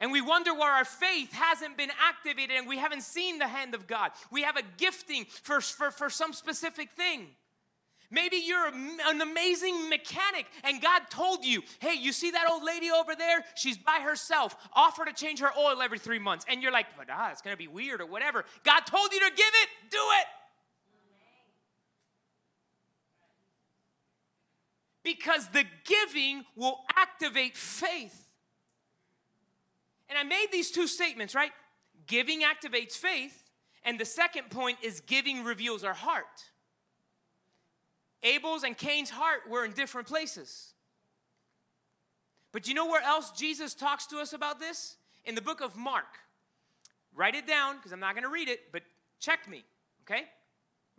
And 0.00 0.10
we 0.10 0.22
wonder 0.22 0.54
why 0.54 0.70
our 0.70 0.84
faith 0.84 1.32
hasn't 1.32 1.76
been 1.76 1.90
activated 2.08 2.56
and 2.56 2.66
we 2.66 2.78
haven't 2.78 3.02
seen 3.02 3.38
the 3.38 3.46
hand 3.46 3.74
of 3.74 3.86
God. 3.86 4.12
We 4.30 4.42
have 4.42 4.56
a 4.56 4.62
gifting 4.78 5.26
for, 5.26 5.60
for, 5.60 5.90
for 5.90 6.08
some 6.08 6.32
specific 6.32 6.90
thing. 6.92 7.28
Maybe 8.12 8.38
you're 8.38 8.66
an 8.66 9.20
amazing 9.20 9.88
mechanic 9.88 10.46
and 10.64 10.82
God 10.82 11.02
told 11.10 11.44
you, 11.44 11.62
hey, 11.78 11.94
you 11.94 12.12
see 12.12 12.32
that 12.32 12.50
old 12.50 12.64
lady 12.64 12.90
over 12.90 13.14
there? 13.14 13.44
She's 13.54 13.78
by 13.78 14.00
herself. 14.02 14.56
Offer 14.72 15.04
to 15.04 15.12
change 15.12 15.38
her 15.38 15.50
oil 15.56 15.80
every 15.80 15.98
three 16.00 16.18
months. 16.18 16.44
And 16.48 16.60
you're 16.60 16.72
like, 16.72 16.86
but 16.96 17.06
ah, 17.08 17.30
it's 17.30 17.40
going 17.40 17.54
to 17.54 17.58
be 17.58 17.68
weird 17.68 18.00
or 18.00 18.06
whatever. 18.06 18.44
God 18.64 18.80
told 18.80 19.12
you 19.12 19.20
to 19.20 19.30
give 19.30 19.52
it, 19.62 19.68
do 19.90 19.98
it. 20.20 20.26
Because 25.04 25.48
the 25.48 25.64
giving 25.84 26.44
will 26.56 26.80
activate 26.96 27.56
faith. 27.56 28.28
And 30.08 30.18
I 30.18 30.24
made 30.24 30.48
these 30.50 30.72
two 30.72 30.88
statements, 30.88 31.36
right? 31.36 31.52
Giving 32.08 32.40
activates 32.42 32.94
faith. 32.94 33.44
And 33.84 34.00
the 34.00 34.04
second 34.04 34.50
point 34.50 34.78
is 34.82 35.00
giving 35.00 35.44
reveals 35.44 35.84
our 35.84 35.94
heart. 35.94 36.49
Abel's 38.22 38.62
and 38.62 38.76
Cain's 38.76 39.10
heart 39.10 39.48
were 39.48 39.64
in 39.64 39.72
different 39.72 40.06
places. 40.06 40.74
But 42.52 42.68
you 42.68 42.74
know 42.74 42.86
where 42.86 43.02
else 43.02 43.30
Jesus 43.30 43.74
talks 43.74 44.06
to 44.08 44.18
us 44.18 44.32
about 44.32 44.58
this? 44.58 44.96
In 45.24 45.34
the 45.34 45.42
book 45.42 45.60
of 45.60 45.76
Mark. 45.76 46.18
Write 47.14 47.34
it 47.34 47.46
down 47.46 47.76
because 47.76 47.92
I'm 47.92 48.00
not 48.00 48.14
going 48.14 48.24
to 48.24 48.30
read 48.30 48.48
it, 48.48 48.72
but 48.72 48.82
check 49.18 49.48
me, 49.48 49.64
okay? 50.02 50.24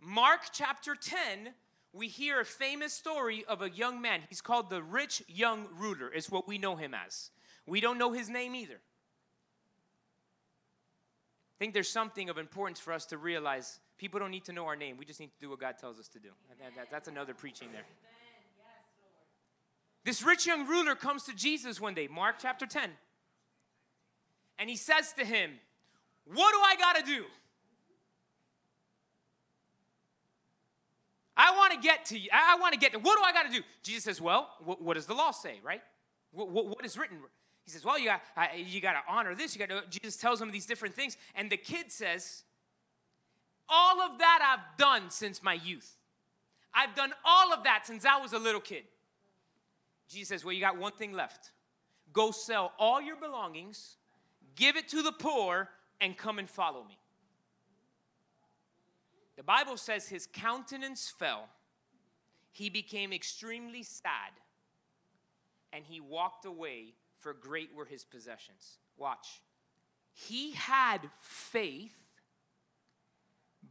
Mark 0.00 0.40
chapter 0.52 0.94
10, 0.94 1.52
we 1.92 2.08
hear 2.08 2.40
a 2.40 2.44
famous 2.44 2.92
story 2.92 3.44
of 3.46 3.62
a 3.62 3.70
young 3.70 4.00
man. 4.00 4.20
He's 4.28 4.40
called 4.40 4.68
the 4.70 4.82
rich 4.82 5.22
young 5.28 5.68
ruler, 5.78 6.08
is 6.08 6.30
what 6.30 6.48
we 6.48 6.58
know 6.58 6.76
him 6.76 6.94
as. 6.94 7.30
We 7.66 7.80
don't 7.80 7.98
know 7.98 8.12
his 8.12 8.28
name 8.28 8.54
either. 8.54 8.80
I 11.56 11.56
think 11.58 11.74
there's 11.74 11.90
something 11.90 12.28
of 12.28 12.38
importance 12.38 12.80
for 12.80 12.92
us 12.92 13.06
to 13.06 13.18
realize 13.18 13.78
People 14.02 14.18
don't 14.18 14.32
need 14.32 14.44
to 14.46 14.52
know 14.52 14.66
our 14.66 14.74
name. 14.74 14.96
We 14.98 15.04
just 15.04 15.20
need 15.20 15.30
to 15.30 15.38
do 15.38 15.48
what 15.48 15.60
God 15.60 15.78
tells 15.78 16.00
us 16.00 16.08
to 16.08 16.18
do. 16.18 16.30
That, 16.48 16.74
that, 16.74 16.88
that's 16.90 17.06
another 17.06 17.34
preaching 17.34 17.68
there. 17.70 17.84
This 20.04 20.24
rich 20.24 20.44
young 20.44 20.66
ruler 20.66 20.96
comes 20.96 21.22
to 21.26 21.36
Jesus 21.36 21.80
one 21.80 21.94
day, 21.94 22.08
Mark 22.08 22.34
chapter 22.42 22.66
10. 22.66 22.90
And 24.58 24.68
he 24.68 24.74
says 24.74 25.12
to 25.12 25.24
him, 25.24 25.52
What 26.26 26.50
do 26.50 26.58
I 26.58 26.74
got 26.74 26.96
to 26.96 27.04
do? 27.04 27.26
I 31.36 31.56
want 31.56 31.72
to 31.74 31.78
get 31.78 32.04
to 32.06 32.18
you. 32.18 32.28
I 32.32 32.58
want 32.58 32.72
to 32.72 32.80
get 32.80 32.94
to, 32.94 32.98
what 32.98 33.16
do 33.16 33.22
I 33.24 33.32
got 33.32 33.46
to 33.46 33.56
do? 33.56 33.62
Jesus 33.84 34.02
says, 34.02 34.20
Well, 34.20 34.48
what, 34.64 34.82
what, 34.82 34.94
does 34.94 35.06
the 35.06 35.14
law 35.14 35.30
say, 35.30 35.60
right? 35.62 35.80
What, 36.32 36.50
what, 36.50 36.66
what 36.66 36.84
is 36.84 36.98
written? 36.98 37.18
He 37.64 37.70
says, 37.70 37.84
Well, 37.84 38.00
you 38.00 38.06
got, 38.06 38.20
you 38.58 38.80
got 38.80 38.94
to 38.94 39.02
honor 39.08 39.36
this. 39.36 39.54
You 39.54 39.64
got 39.64 39.68
to, 39.68 39.88
Jesus 39.88 40.16
tells 40.16 40.42
him 40.42 40.50
these 40.50 40.66
different 40.66 40.96
things. 40.96 41.16
And 41.36 41.48
the 41.48 41.56
kid 41.56 41.92
says, 41.92 42.42
all 43.72 44.02
of 44.02 44.18
that 44.18 44.40
I've 44.42 44.76
done 44.76 45.10
since 45.10 45.42
my 45.42 45.54
youth. 45.54 45.96
I've 46.74 46.94
done 46.94 47.12
all 47.24 47.52
of 47.52 47.64
that 47.64 47.86
since 47.86 48.04
I 48.04 48.20
was 48.20 48.32
a 48.32 48.38
little 48.38 48.60
kid. 48.60 48.84
Jesus 50.08 50.28
says, 50.28 50.44
Well, 50.44 50.52
you 50.52 50.60
got 50.60 50.76
one 50.76 50.92
thing 50.92 51.12
left. 51.12 51.50
Go 52.12 52.30
sell 52.30 52.72
all 52.78 53.00
your 53.00 53.16
belongings, 53.16 53.96
give 54.54 54.76
it 54.76 54.88
to 54.88 55.02
the 55.02 55.12
poor, 55.12 55.70
and 56.00 56.16
come 56.16 56.38
and 56.38 56.48
follow 56.48 56.84
me. 56.84 56.98
The 59.36 59.42
Bible 59.42 59.78
says 59.78 60.08
his 60.08 60.28
countenance 60.30 61.12
fell, 61.18 61.48
he 62.50 62.68
became 62.68 63.12
extremely 63.12 63.82
sad, 63.82 64.32
and 65.72 65.84
he 65.86 66.00
walked 66.00 66.44
away, 66.44 66.92
for 67.18 67.32
great 67.32 67.74
were 67.74 67.86
his 67.86 68.04
possessions. 68.04 68.78
Watch. 68.98 69.40
He 70.12 70.52
had 70.52 71.00
faith 71.20 72.01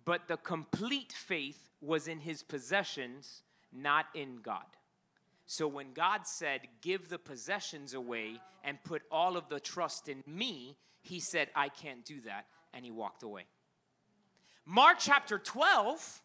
but 0.06 0.28
the 0.28 0.38
complete 0.38 1.12
faith 1.12 1.70
was 1.82 2.08
in 2.08 2.20
his 2.20 2.44
possessions, 2.44 3.44
not 3.72 4.06
in 4.14 4.40
God. 4.42 4.66
So 5.46 5.68
when 5.68 5.94
God 5.94 6.26
said, 6.26 6.62
Give 6.82 7.10
the 7.10 7.20
possessions 7.20 7.94
away 7.94 8.40
and 8.64 8.82
put 8.84 9.02
all 9.12 9.38
of 9.38 9.50
the 9.50 9.60
trust 9.60 10.08
in 10.08 10.24
me, 10.26 10.78
he 11.02 11.20
said, 11.20 11.50
I 11.56 11.70
can't 11.70 12.06
do 12.06 12.22
that. 12.22 12.46
And 12.74 12.86
he 12.86 12.92
walked 12.92 13.24
away. 13.24 13.44
Mark 14.66 14.98
chapter 15.00 15.38
12, 15.38 16.22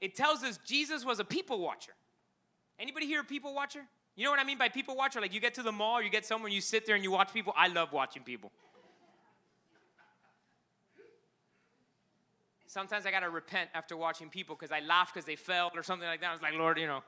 it 0.00 0.14
tells 0.14 0.42
us 0.42 0.58
Jesus 0.64 1.04
was 1.04 1.20
a 1.20 1.24
people 1.24 1.60
watcher. 1.60 1.92
Anybody 2.78 3.06
here 3.06 3.20
a 3.20 3.24
people 3.24 3.54
watcher? 3.54 3.82
You 4.14 4.24
know 4.24 4.30
what 4.30 4.40
I 4.40 4.44
mean 4.44 4.56
by 4.56 4.70
people 4.70 4.96
watcher? 4.96 5.20
Like 5.20 5.34
you 5.34 5.40
get 5.40 5.54
to 5.54 5.62
the 5.62 5.72
mall, 5.72 6.00
you 6.00 6.08
get 6.08 6.24
somewhere, 6.24 6.50
you 6.50 6.60
sit 6.60 6.86
there 6.86 6.94
and 6.94 7.04
you 7.04 7.10
watch 7.10 7.32
people. 7.34 7.52
I 7.56 7.68
love 7.68 7.92
watching 7.92 8.22
people. 8.22 8.52
Sometimes 12.66 13.06
I 13.06 13.10
got 13.10 13.20
to 13.20 13.30
repent 13.30 13.70
after 13.74 13.96
watching 13.96 14.28
people 14.28 14.56
because 14.56 14.72
I 14.72 14.80
laughed 14.80 15.14
because 15.14 15.24
they 15.24 15.36
fell 15.36 15.70
or 15.74 15.82
something 15.82 16.08
like 16.08 16.20
that. 16.20 16.30
I 16.30 16.32
was 16.32 16.42
like, 16.42 16.54
Lord, 16.54 16.78
you 16.78 16.86
know. 16.86 17.02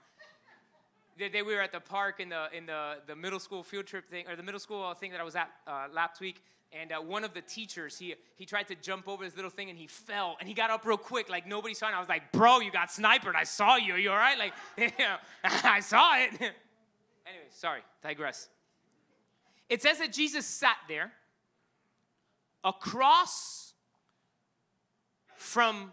The 1.19 1.29
day 1.29 1.43
we 1.43 1.55
were 1.55 1.63
at 1.63 1.73
the 1.73 1.81
park 1.81 2.21
in 2.21 2.29
the 2.29 2.47
in 2.57 2.67
the, 2.67 2.99
the 3.09 3.17
middle 3.17 3.41
school 3.41 3.65
field 3.65 3.87
trip 3.87 4.09
thing 4.09 4.27
or 4.29 4.37
the 4.37 4.43
middle 4.43 4.61
school 4.61 4.95
thing 4.95 5.11
that 5.11 5.21
I 5.21 5.25
was 5.25 5.35
at 5.35 5.51
uh, 5.67 5.89
last 5.93 6.21
week, 6.21 6.45
and 6.73 6.93
uh, 6.93 6.99
one 6.99 7.25
of 7.25 7.35
the 7.35 7.41
teachers 7.41 7.99
he 7.99 8.15
he 8.37 8.47
tried 8.47 8.69
to 8.69 8.77
jump 8.77 9.09
over 9.09 9.25
this 9.25 9.35
little 9.35 9.51
thing 9.51 9.69
and 9.69 9.77
he 9.77 9.89
fell 9.89 10.37
and 10.39 10.49
he 10.49 10.55
got 10.55 10.71
up 10.71 10.87
real 10.87 10.97
quick 10.97 11.29
like 11.29 11.45
nobody 11.45 11.75
saw 11.75 11.89
it. 11.89 11.95
I 11.95 11.99
was 11.99 12.09
like, 12.09 12.31
bro, 12.31 12.61
you 12.61 12.71
got 12.71 12.93
sniped. 12.93 13.27
I 13.27 13.43
saw 13.43 13.75
you. 13.75 13.95
Are 13.95 13.99
you 13.99 14.11
all 14.11 14.17
right? 14.17 14.39
Like, 14.39 14.53
I 15.45 15.81
saw 15.81 16.19
it. 16.19 16.31
anyway, 16.41 16.55
sorry, 17.51 17.81
digress. 18.01 18.49
It 19.69 19.83
says 19.83 19.99
that 19.99 20.13
Jesus 20.13 20.47
sat 20.47 20.77
there 20.87 21.11
across 22.63 23.68
from 25.39 25.93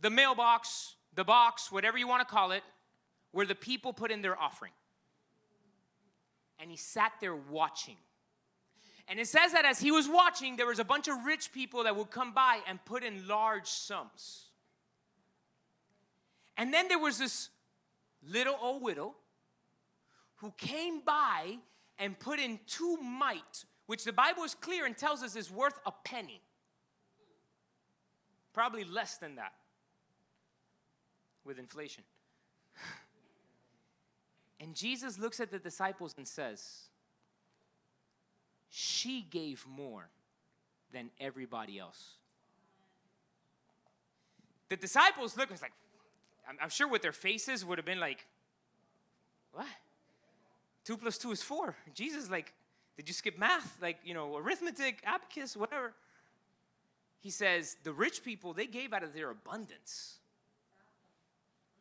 the 0.00 0.10
mailbox, 0.10 0.96
the 1.14 1.24
box, 1.24 1.70
whatever 1.70 1.98
you 1.98 2.08
want 2.08 2.26
to 2.26 2.32
call 2.32 2.52
it, 2.52 2.62
where 3.32 3.46
the 3.46 3.54
people 3.54 3.92
put 3.92 4.10
in 4.10 4.22
their 4.22 4.38
offering. 4.40 4.72
And 6.58 6.70
he 6.70 6.76
sat 6.76 7.12
there 7.20 7.34
watching. 7.34 7.96
And 9.08 9.20
it 9.20 9.28
says 9.28 9.52
that 9.52 9.64
as 9.64 9.78
he 9.78 9.90
was 9.90 10.08
watching, 10.08 10.56
there 10.56 10.66
was 10.66 10.78
a 10.78 10.84
bunch 10.84 11.06
of 11.08 11.24
rich 11.24 11.52
people 11.52 11.84
that 11.84 11.94
would 11.94 12.10
come 12.10 12.32
by 12.32 12.60
and 12.66 12.82
put 12.84 13.02
in 13.04 13.28
large 13.28 13.66
sums. 13.66 14.46
And 16.56 16.72
then 16.72 16.88
there 16.88 16.98
was 16.98 17.18
this 17.18 17.50
little 18.28 18.56
old 18.60 18.82
widow 18.82 19.14
who 20.36 20.52
came 20.56 21.00
by 21.00 21.58
and 21.98 22.18
put 22.18 22.38
in 22.38 22.58
two 22.66 22.96
mite, 22.96 23.64
which 23.86 24.04
the 24.04 24.12
Bible 24.12 24.42
is 24.44 24.54
clear 24.54 24.86
and 24.86 24.96
tells 24.96 25.22
us 25.22 25.36
is 25.36 25.50
worth 25.50 25.78
a 25.86 25.92
penny. 26.04 26.40
Probably 28.56 28.84
less 28.84 29.18
than 29.18 29.34
that 29.34 29.52
with 31.44 31.58
inflation. 31.58 32.04
And 34.58 34.74
Jesus 34.74 35.18
looks 35.18 35.38
at 35.38 35.50
the 35.50 35.58
disciples 35.58 36.14
and 36.16 36.26
says, 36.26 36.84
She 38.70 39.20
gave 39.20 39.66
more 39.68 40.08
than 40.94 41.10
everybody 41.20 41.78
else. 41.78 42.14
The 44.70 44.76
disciples 44.76 45.36
look, 45.36 45.50
it's 45.50 45.60
like, 45.60 45.74
I'm, 46.48 46.56
I'm 46.62 46.70
sure 46.70 46.88
with 46.88 47.02
their 47.02 47.12
faces 47.12 47.62
would 47.66 47.76
have 47.76 47.84
been 47.84 48.00
like, 48.00 48.24
What? 49.52 49.66
Two 50.86 50.96
plus 50.96 51.18
two 51.18 51.32
is 51.32 51.42
four. 51.42 51.76
Jesus, 51.92 52.30
like, 52.30 52.54
did 52.96 53.06
you 53.06 53.12
skip 53.12 53.38
math? 53.38 53.76
Like, 53.82 53.98
you 54.02 54.14
know, 54.14 54.38
arithmetic, 54.38 55.02
abacus, 55.04 55.54
whatever. 55.54 55.92
He 57.20 57.30
says, 57.30 57.76
The 57.82 57.92
rich 57.92 58.24
people, 58.24 58.52
they 58.52 58.66
gave 58.66 58.92
out 58.92 59.02
of 59.02 59.14
their 59.14 59.30
abundance. 59.30 60.16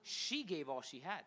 She 0.03 0.43
gave 0.43 0.69
all 0.69 0.81
she 0.81 0.99
had 0.99 1.23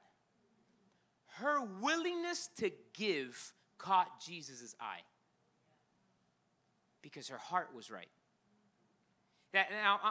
her 1.41 1.61
willingness 1.81 2.49
to 2.59 2.71
give 2.95 3.53
caught 3.79 4.21
Jesus' 4.21 4.75
eye 4.81 5.03
because 7.01 7.29
her 7.29 7.39
heart 7.39 7.69
was 7.75 7.91
right. 7.91 8.09
That, 9.53 9.69
now, 9.71 10.01
uh, 10.05 10.11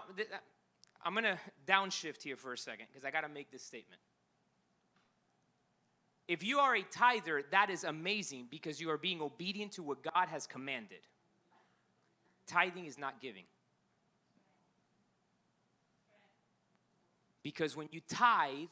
I'm 1.03 1.13
going 1.13 1.25
to 1.25 1.37
downshift 1.67 2.23
here 2.23 2.37
for 2.37 2.53
a 2.53 2.57
second 2.57 2.87
because 2.91 3.05
I 3.05 3.11
got 3.11 3.21
to 3.21 3.29
make 3.29 3.51
this 3.51 3.61
statement. 3.61 3.99
If 6.27 6.43
you 6.43 6.59
are 6.59 6.75
a 6.75 6.83
tither, 6.83 7.43
that 7.51 7.69
is 7.69 7.83
amazing 7.83 8.47
because 8.49 8.81
you 8.81 8.89
are 8.89 8.97
being 8.97 9.21
obedient 9.21 9.73
to 9.73 9.83
what 9.83 10.01
God 10.03 10.27
has 10.29 10.47
commanded. 10.47 10.99
Tithing 12.47 12.85
is 12.85 12.97
not 12.97 13.21
giving. 13.21 13.43
Because 17.47 17.77
when 17.77 17.87
you 17.93 18.01
tithe, 18.09 18.67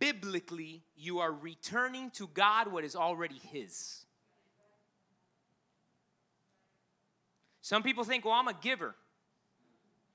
biblically, 0.00 0.82
you 0.96 1.20
are 1.20 1.30
returning 1.30 2.10
to 2.10 2.26
God 2.26 2.72
what 2.72 2.82
is 2.82 2.96
already 2.96 3.40
His. 3.52 4.04
Some 7.60 7.84
people 7.84 8.02
think, 8.02 8.24
well, 8.24 8.34
I'm 8.34 8.48
a 8.48 8.52
giver 8.52 8.96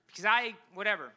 because 0.08 0.26
I, 0.26 0.56
whatever, 0.73 1.13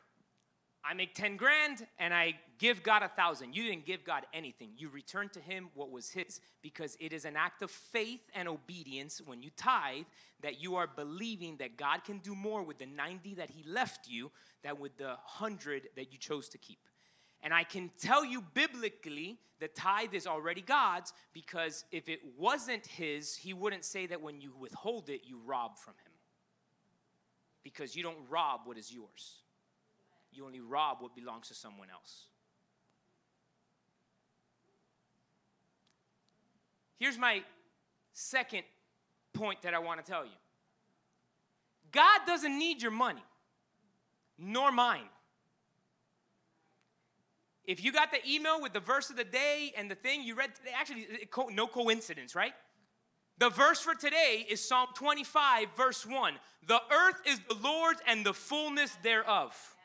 I 0.89 0.95
make 0.95 1.15
10 1.15 1.37
grand 1.37 1.87
and 1.99 2.15
I 2.15 2.35
give 2.59 2.83
God 2.83 3.03
a 3.03 3.09
thousand. 3.09 3.57
You 3.57 3.65
didn't 3.65 3.87
give 3.87 4.05
God 4.05 4.25
anything. 4.33 4.71
You 4.77 4.89
return 4.89 5.29
to 5.31 5.41
Him 5.41 5.69
what 5.75 5.91
was 5.91 6.11
His 6.11 6.41
because 6.63 6.97
it 7.01 7.13
is 7.13 7.25
an 7.25 7.37
act 7.37 7.63
of 7.63 7.71
faith 7.71 8.21
and 8.35 8.49
obedience 8.49 9.21
when 9.25 9.43
you 9.43 9.51
tithe 9.57 10.05
that 10.43 10.63
you 10.63 10.77
are 10.77 10.87
believing 10.87 11.57
that 11.57 11.77
God 11.77 12.05
can 12.05 12.19
do 12.19 12.37
more 12.37 12.63
with 12.63 12.79
the 12.79 12.87
90 12.87 13.35
that 13.35 13.51
He 13.51 13.69
left 13.69 14.09
you 14.09 14.31
than 14.63 14.79
with 14.79 14.97
the 14.97 15.07
100 15.07 15.89
that 15.97 16.13
you 16.13 16.19
chose 16.19 16.49
to 16.51 16.59
keep. 16.59 16.79
And 17.43 17.53
I 17.53 17.65
can 17.65 17.91
tell 17.99 18.25
you 18.25 18.43
biblically, 18.55 19.39
the 19.59 19.69
tithe 19.69 20.15
is 20.15 20.27
already 20.27 20.61
God's 20.61 21.13
because 21.33 21.85
if 21.91 22.09
it 22.09 22.21
wasn't 22.39 22.87
His, 22.87 23.35
He 23.35 23.53
wouldn't 23.53 23.85
say 23.85 24.07
that 24.07 24.23
when 24.23 24.41
you 24.41 24.53
withhold 24.59 25.11
it, 25.11 25.23
you 25.25 25.41
rob 25.45 25.79
from 25.79 25.95
Him. 25.95 26.13
Because 27.65 27.97
you 27.97 28.05
don't 28.05 28.19
rob 28.31 28.61
what 28.65 28.79
is 28.79 28.93
yours, 28.93 29.43
you 30.37 30.45
only 30.45 30.61
rob 30.61 30.99
what 31.01 31.15
belongs 31.15 31.49
to 31.49 31.55
someone 31.55 31.89
else. 31.91 32.27
Here's 36.99 37.19
my 37.19 37.43
second 38.13 38.63
point 39.33 39.63
that 39.63 39.75
I 39.75 39.79
want 39.79 40.05
to 40.05 40.11
tell 40.11 40.25
you 40.25 40.31
God 41.93 42.21
doesn't 42.27 42.59
need 42.59 42.83
your 42.83 42.91
money, 42.91 43.25
nor 44.39 44.73
mine. 44.73 45.09
If 47.65 47.83
you 47.83 47.91
got 47.91 48.13
the 48.13 48.19
email 48.29 48.63
with 48.63 48.73
the 48.73 48.81
verse 48.81 49.11
of 49.11 49.17
the 49.17 49.25
day 49.25 49.73
and 49.77 49.91
the 49.91 49.97
thing 49.97 50.23
you 50.23 50.37
read 50.37 50.55
today, 50.55 50.71
actually, 50.75 51.09
no 51.53 51.67
coincidence, 51.67 52.35
right? 52.35 52.53
The 53.39 53.51
verse 53.51 53.81
for 53.81 53.95
today 53.95 54.47
is 54.49 54.67
Psalm 54.67 54.89
25, 54.95 55.69
verse 55.77 56.07
1. 56.07 56.35
The 56.67 56.81
earth 56.91 57.21
is 57.27 57.41
the 57.49 57.57
Lord's 57.57 58.01
and 58.07 58.25
the 58.25 58.33
fullness 58.33 58.97
thereof. 59.03 59.76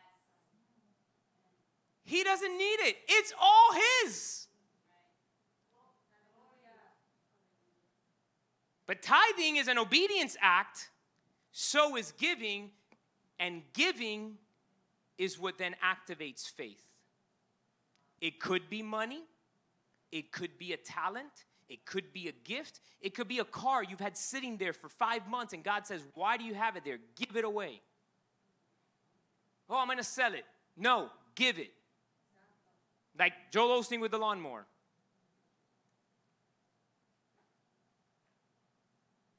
He 2.03 2.23
doesn't 2.23 2.57
need 2.57 2.79
it, 2.81 2.97
it's 3.07 3.33
all 3.39 3.69
His. 4.03 4.47
But 8.91 9.01
tithing 9.01 9.55
is 9.55 9.69
an 9.69 9.77
obedience 9.77 10.35
act, 10.41 10.89
so 11.53 11.95
is 11.95 12.11
giving, 12.17 12.71
and 13.39 13.61
giving 13.71 14.37
is 15.17 15.39
what 15.39 15.57
then 15.57 15.75
activates 15.81 16.49
faith. 16.49 16.83
It 18.19 18.41
could 18.41 18.69
be 18.69 18.81
money, 18.81 19.23
it 20.11 20.33
could 20.33 20.57
be 20.57 20.73
a 20.73 20.77
talent, 20.77 21.45
it 21.69 21.85
could 21.85 22.11
be 22.11 22.27
a 22.27 22.33
gift, 22.33 22.81
it 22.99 23.15
could 23.15 23.29
be 23.29 23.39
a 23.39 23.45
car 23.45 23.81
you've 23.81 24.01
had 24.01 24.17
sitting 24.17 24.57
there 24.57 24.73
for 24.73 24.89
five 24.89 25.25
months, 25.25 25.53
and 25.53 25.63
God 25.63 25.87
says, 25.87 26.01
Why 26.13 26.35
do 26.35 26.43
you 26.43 26.53
have 26.53 26.75
it 26.75 26.83
there? 26.83 26.99
Give 27.15 27.37
it 27.37 27.45
away. 27.45 27.81
Oh, 29.69 29.77
I'm 29.77 29.87
gonna 29.87 30.03
sell 30.03 30.33
it. 30.33 30.43
No, 30.75 31.09
give 31.35 31.59
it. 31.59 31.71
Like 33.17 33.33
Joel 33.51 33.81
Osteen 33.81 34.01
with 34.01 34.11
the 34.11 34.17
lawnmower. 34.17 34.65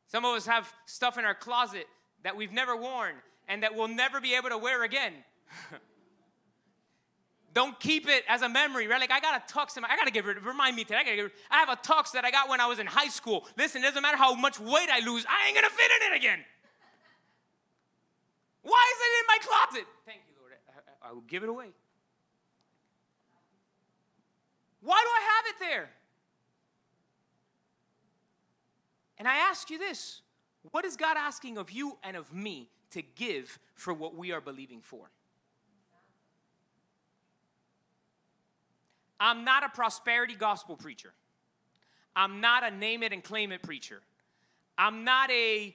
Some 0.06 0.24
of 0.26 0.37
us 0.37 0.46
have 0.46 0.70
stuff 0.85 1.16
in 1.16 1.24
our 1.24 1.35
closet 1.35 1.87
that 2.22 2.37
we've 2.37 2.52
never 2.52 2.76
worn 2.76 3.14
and 3.48 3.62
that 3.62 3.74
we'll 3.74 3.88
never 3.88 4.20
be 4.20 4.35
able 4.35 4.50
to 4.50 4.58
wear 4.58 4.82
again. 4.85 5.14
Don't 7.54 7.78
keep 7.80 8.08
it 8.08 8.24
as 8.28 8.42
a 8.42 8.48
memory, 8.48 8.87
right? 8.87 9.00
Like 9.00 9.11
I 9.11 9.20
got 9.20 9.42
a 9.42 9.52
tux 9.52 9.76
in 9.76 9.82
my, 9.82 9.88
I 9.90 9.96
gotta 9.96 10.11
get 10.11 10.24
rid 10.24 10.37
of, 10.37 10.44
remind 10.44 10.76
me 10.76 10.85
today, 10.85 10.96
I 10.96 11.04
gotta 11.04 11.22
rid 11.24 11.32
I 11.50 11.58
have 11.58 11.68
a 11.68 11.76
tux 11.76 12.12
that 12.12 12.24
I 12.24 12.30
got 12.30 12.48
when 12.48 12.61
I 12.61 12.66
was 12.66 12.78
in 12.78 12.87
high 12.87 13.08
school. 13.08 13.46
Listen, 13.58 13.82
it 13.82 13.87
doesn't 13.87 14.02
matter 14.02 14.16
how 14.16 14.35
much 14.35 14.58
weight 14.61 14.88
I 14.90 15.00
lose, 15.00 15.26
I 15.28 15.48
ain't 15.48 15.54
gonna 15.54 15.70
fit 15.70 15.90
in 16.00 16.12
it 16.12 16.16
again. 16.16 16.38
Why 18.62 18.92
is 18.94 19.00
it 19.00 19.12
in 19.20 19.26
my 19.28 19.38
closet? 19.40 19.88
Thank 20.06 20.20
you, 20.28 20.35
Lord. 20.40 20.52
I, 20.68 21.06
I, 21.06 21.11
I 21.11 21.12
will 21.12 21.22
give 21.22 21.42
it 21.42 21.48
away. 21.48 21.68
Why 24.82 25.00
do 25.00 25.08
I 25.08 25.22
have 25.36 25.54
it 25.54 25.60
there? 25.60 25.90
And 29.18 29.28
I 29.28 29.36
ask 29.36 29.70
you 29.70 29.78
this 29.78 30.20
what 30.70 30.84
is 30.84 30.96
God 30.96 31.16
asking 31.16 31.58
of 31.58 31.70
you 31.70 31.98
and 32.02 32.16
of 32.16 32.32
me 32.32 32.68
to 32.90 33.02
give 33.02 33.58
for 33.74 33.94
what 33.94 34.16
we 34.16 34.32
are 34.32 34.40
believing 34.40 34.80
for? 34.82 35.10
I'm 39.18 39.44
not 39.44 39.64
a 39.64 39.68
prosperity 39.68 40.34
gospel 40.34 40.76
preacher. 40.76 41.12
I'm 42.14 42.40
not 42.40 42.64
a 42.64 42.70
name 42.70 43.04
it 43.04 43.12
and 43.12 43.22
claim 43.22 43.52
it 43.52 43.62
preacher. 43.62 44.00
I'm 44.76 45.04
not 45.04 45.30
a 45.30 45.74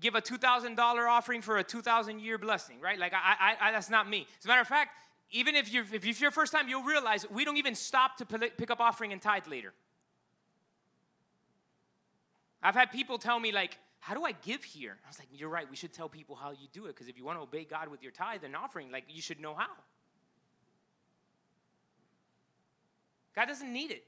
give 0.00 0.14
a 0.14 0.20
$2,000 0.20 0.78
offering 1.08 1.42
for 1.42 1.58
a 1.58 1.64
2,000 1.64 2.20
year 2.20 2.38
blessing, 2.38 2.80
right? 2.80 2.98
Like, 2.98 3.12
I, 3.12 3.56
I, 3.60 3.68
I, 3.68 3.72
that's 3.72 3.90
not 3.90 4.08
me. 4.08 4.26
As 4.38 4.44
a 4.44 4.48
matter 4.48 4.60
of 4.60 4.68
fact, 4.68 4.90
even 5.34 5.56
if 5.56 5.70
you're, 5.72 5.82
if 5.92 6.06
it's 6.06 6.20
your 6.20 6.30
first 6.30 6.52
time, 6.52 6.68
you'll 6.68 6.84
realize 6.84 7.28
we 7.28 7.44
don't 7.44 7.56
even 7.56 7.74
stop 7.74 8.16
to 8.18 8.24
pick 8.24 8.70
up 8.70 8.80
offering 8.80 9.12
and 9.12 9.20
tithe 9.20 9.48
later. 9.48 9.74
I've 12.62 12.76
had 12.76 12.92
people 12.92 13.18
tell 13.18 13.40
me, 13.40 13.50
like, 13.50 13.76
how 13.98 14.14
do 14.14 14.24
I 14.24 14.30
give 14.30 14.62
here? 14.62 14.96
I 15.04 15.08
was 15.08 15.18
like, 15.18 15.26
you're 15.32 15.48
right. 15.48 15.68
We 15.68 15.74
should 15.74 15.92
tell 15.92 16.08
people 16.08 16.36
how 16.36 16.52
you 16.52 16.68
do 16.72 16.84
it 16.84 16.94
because 16.94 17.08
if 17.08 17.18
you 17.18 17.24
want 17.24 17.38
to 17.38 17.42
obey 17.42 17.64
God 17.64 17.88
with 17.88 18.00
your 18.00 18.12
tithe 18.12 18.44
and 18.44 18.54
offering, 18.54 18.92
like, 18.92 19.04
you 19.08 19.20
should 19.20 19.40
know 19.40 19.54
how. 19.54 19.66
God 23.34 23.46
doesn't 23.46 23.72
need 23.72 23.90
it. 23.90 24.04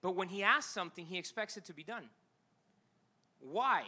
But 0.00 0.16
when 0.16 0.28
He 0.28 0.42
asks 0.42 0.72
something, 0.72 1.04
He 1.04 1.18
expects 1.18 1.58
it 1.58 1.66
to 1.66 1.74
be 1.74 1.84
done. 1.84 2.04
Why? 3.40 3.82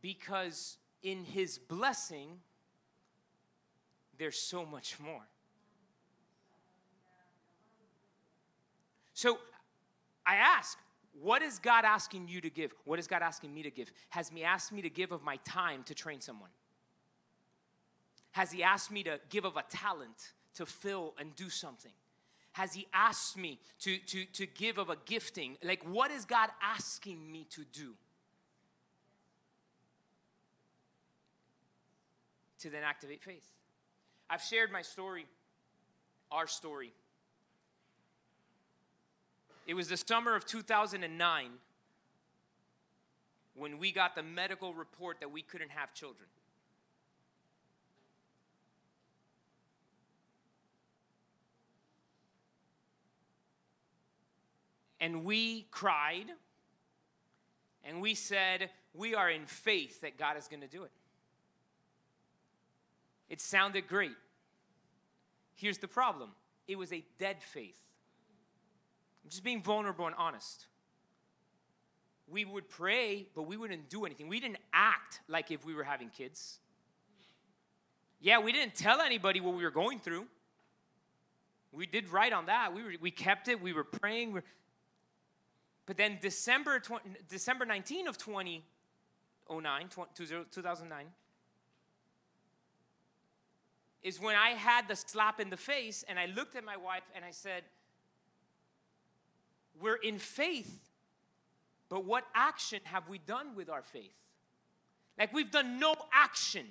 Because 0.00 0.76
in 1.02 1.24
His 1.24 1.58
blessing, 1.58 2.38
there's 4.18 4.38
so 4.38 4.64
much 4.64 4.98
more. 5.00 5.22
So 9.14 9.38
I 10.26 10.36
ask, 10.36 10.78
what 11.20 11.42
is 11.42 11.58
God 11.58 11.84
asking 11.84 12.28
you 12.28 12.40
to 12.40 12.50
give? 12.50 12.74
What 12.84 12.98
is 12.98 13.06
God 13.06 13.22
asking 13.22 13.54
me 13.54 13.62
to 13.62 13.70
give? 13.70 13.92
Has 14.10 14.28
He 14.28 14.42
asked 14.42 14.72
me 14.72 14.82
to 14.82 14.90
give 14.90 15.12
of 15.12 15.22
my 15.22 15.36
time 15.44 15.84
to 15.84 15.94
train 15.94 16.20
someone? 16.20 16.50
Has 18.32 18.50
He 18.50 18.62
asked 18.62 18.90
me 18.90 19.04
to 19.04 19.20
give 19.30 19.44
of 19.44 19.56
a 19.56 19.62
talent 19.70 20.32
to 20.54 20.66
fill 20.66 21.14
and 21.18 21.34
do 21.36 21.48
something? 21.48 21.92
Has 22.52 22.74
He 22.74 22.86
asked 22.92 23.36
me 23.36 23.60
to, 23.80 23.98
to, 23.98 24.24
to 24.24 24.46
give 24.46 24.78
of 24.78 24.90
a 24.90 24.96
gifting? 25.04 25.56
Like, 25.62 25.82
what 25.88 26.10
is 26.10 26.24
God 26.24 26.50
asking 26.60 27.30
me 27.30 27.46
to 27.50 27.64
do? 27.72 27.94
To 32.60 32.70
then 32.70 32.82
activate 32.82 33.22
faith. 33.22 33.44
I've 34.28 34.42
shared 34.42 34.72
my 34.72 34.82
story, 34.82 35.26
our 36.30 36.46
story, 36.46 36.92
It 39.66 39.74
was 39.74 39.88
the 39.88 39.96
summer 39.96 40.34
of 40.34 40.44
2009 40.44 41.50
when 43.54 43.78
we 43.78 43.92
got 43.92 44.14
the 44.14 44.22
medical 44.22 44.74
report 44.74 45.20
that 45.20 45.30
we 45.30 45.42
couldn't 45.42 45.70
have 45.70 45.94
children. 45.94 46.28
And 55.00 55.24
we 55.24 55.66
cried 55.70 56.26
and 57.84 58.00
we 58.00 58.14
said, 58.14 58.70
We 58.94 59.14
are 59.14 59.30
in 59.30 59.46
faith 59.46 60.00
that 60.02 60.18
God 60.18 60.36
is 60.36 60.48
going 60.48 60.62
to 60.62 60.68
do 60.68 60.84
it. 60.84 60.90
It 63.28 63.40
sounded 63.40 63.88
great. 63.88 64.16
Here's 65.54 65.78
the 65.78 65.88
problem 65.88 66.30
it 66.66 66.76
was 66.76 66.92
a 66.92 67.04
dead 67.18 67.42
faith. 67.42 67.78
I'm 69.24 69.30
just 69.30 69.44
being 69.44 69.62
vulnerable 69.62 70.06
and 70.06 70.14
honest. 70.16 70.66
We 72.26 72.44
would 72.44 72.68
pray, 72.68 73.26
but 73.34 73.42
we 73.42 73.56
wouldn't 73.56 73.90
do 73.90 74.04
anything. 74.06 74.28
We 74.28 74.40
didn't 74.40 74.58
act 74.72 75.20
like 75.28 75.50
if 75.50 75.64
we 75.64 75.74
were 75.74 75.84
having 75.84 76.08
kids. 76.08 76.58
Yeah, 78.20 78.38
we 78.38 78.52
didn't 78.52 78.74
tell 78.74 79.00
anybody 79.02 79.40
what 79.40 79.54
we 79.54 79.62
were 79.62 79.70
going 79.70 79.98
through. 79.98 80.26
We 81.72 81.86
did 81.86 82.08
right 82.08 82.32
on 82.32 82.46
that. 82.46 82.74
We, 82.74 82.82
were, 82.82 82.92
we 83.00 83.10
kept 83.10 83.48
it. 83.48 83.60
We 83.60 83.74
were 83.74 83.84
praying. 83.84 84.28
We 84.28 84.34
were, 84.34 84.44
but 85.86 85.96
then 85.98 86.18
December, 86.22 86.78
20, 86.80 87.10
December 87.28 87.66
19 87.66 88.08
of 88.08 88.16
2009, 88.16 89.88
2009, 89.90 91.06
is 94.04 94.20
when 94.20 94.36
I 94.36 94.50
had 94.50 94.86
the 94.86 94.94
slap 94.94 95.40
in 95.40 95.50
the 95.50 95.56
face 95.56 96.04
and 96.06 96.18
I 96.18 96.26
looked 96.26 96.54
at 96.54 96.64
my 96.64 96.76
wife 96.76 97.02
and 97.16 97.24
I 97.24 97.30
said, 97.30 97.64
We're 99.80 99.96
in 99.96 100.18
faith, 100.18 100.90
but 101.88 102.04
what 102.04 102.24
action 102.34 102.80
have 102.84 103.08
we 103.08 103.18
done 103.18 103.56
with 103.56 103.70
our 103.70 103.82
faith? 103.82 104.14
Like 105.18 105.32
we've 105.32 105.50
done 105.50 105.80
no 105.80 105.94
action. 106.12 106.66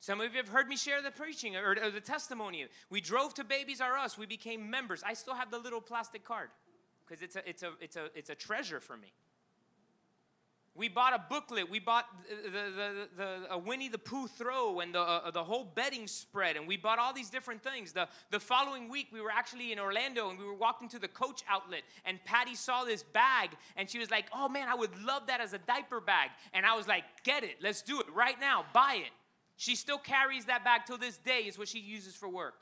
Some 0.00 0.22
of 0.22 0.32
you 0.32 0.38
have 0.38 0.48
heard 0.48 0.68
me 0.68 0.76
share 0.76 1.02
the 1.02 1.10
preaching 1.10 1.54
or, 1.54 1.74
the 1.74 2.00
testimony. 2.00 2.64
We 2.88 3.02
drove 3.02 3.34
to 3.34 3.44
Babies 3.44 3.82
R 3.82 3.98
Us. 3.98 4.16
We 4.16 4.24
became 4.24 4.70
members. 4.70 5.02
I 5.04 5.12
still 5.12 5.34
have 5.34 5.50
the 5.50 5.58
little 5.58 5.82
plastic 5.82 6.24
card 6.24 6.48
because 7.06 7.20
it's 7.20 7.36
a, 7.36 7.46
it's, 7.46 7.62
a, 7.62 7.72
it's, 7.80 7.96
a, 7.96 8.06
it's 8.14 8.30
a 8.30 8.34
treasure 8.34 8.80
for 8.80 8.96
me. 8.96 9.12
We 10.78 10.88
bought 10.88 11.12
a 11.12 11.24
booklet. 11.28 11.68
We 11.68 11.80
bought 11.80 12.06
the, 12.44 12.50
the, 12.50 13.08
the, 13.16 13.48
the 13.50 13.58
Winnie 13.58 13.88
the 13.88 13.98
Pooh 13.98 14.28
throw 14.28 14.78
and 14.78 14.94
the, 14.94 15.00
uh, 15.00 15.32
the 15.32 15.42
whole 15.42 15.64
betting 15.64 16.06
spread. 16.06 16.56
And 16.56 16.68
we 16.68 16.76
bought 16.76 17.00
all 17.00 17.12
these 17.12 17.30
different 17.30 17.64
things. 17.64 17.90
The, 17.90 18.06
the 18.30 18.38
following 18.38 18.88
week, 18.88 19.08
we 19.12 19.20
were 19.20 19.32
actually 19.32 19.72
in 19.72 19.80
Orlando 19.80 20.30
and 20.30 20.38
we 20.38 20.44
were 20.44 20.54
walking 20.54 20.88
to 20.90 21.00
the 21.00 21.08
Coach 21.08 21.42
outlet. 21.48 21.82
And 22.04 22.24
Patty 22.24 22.54
saw 22.54 22.84
this 22.84 23.02
bag 23.02 23.50
and 23.76 23.90
she 23.90 23.98
was 23.98 24.08
like, 24.08 24.26
Oh 24.32 24.48
man, 24.48 24.68
I 24.68 24.76
would 24.76 24.96
love 25.02 25.26
that 25.26 25.40
as 25.40 25.52
a 25.52 25.58
diaper 25.58 26.00
bag. 26.00 26.30
And 26.54 26.64
I 26.64 26.76
was 26.76 26.86
like, 26.86 27.02
Get 27.24 27.42
it. 27.42 27.56
Let's 27.60 27.82
do 27.82 27.98
it 27.98 28.06
right 28.14 28.38
now. 28.38 28.64
Buy 28.72 29.02
it. 29.04 29.12
She 29.56 29.74
still 29.74 29.98
carries 29.98 30.44
that 30.44 30.62
bag 30.62 30.82
till 30.86 30.98
this 30.98 31.18
day, 31.18 31.40
is 31.40 31.58
what 31.58 31.66
she 31.66 31.80
uses 31.80 32.14
for 32.14 32.28
work. 32.28 32.54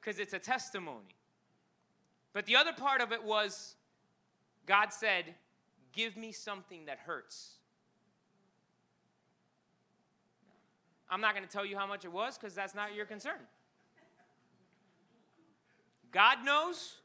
Because 0.00 0.18
it's 0.18 0.32
a 0.32 0.38
testimony. 0.38 1.14
But 2.32 2.46
the 2.46 2.56
other 2.56 2.72
part 2.72 3.02
of 3.02 3.12
it 3.12 3.22
was 3.22 3.76
God 4.66 4.92
said, 4.92 5.34
Give 5.92 6.16
me 6.16 6.32
something 6.32 6.86
that 6.86 6.98
hurts. 6.98 7.56
I'm 11.10 11.20
not 11.20 11.34
going 11.34 11.46
to 11.46 11.52
tell 11.52 11.66
you 11.66 11.76
how 11.76 11.86
much 11.86 12.06
it 12.06 12.12
was 12.12 12.38
because 12.38 12.54
that's 12.54 12.74
not 12.74 12.94
your 12.94 13.04
concern. 13.04 13.38
God 16.10 16.38
knows. 16.44 16.96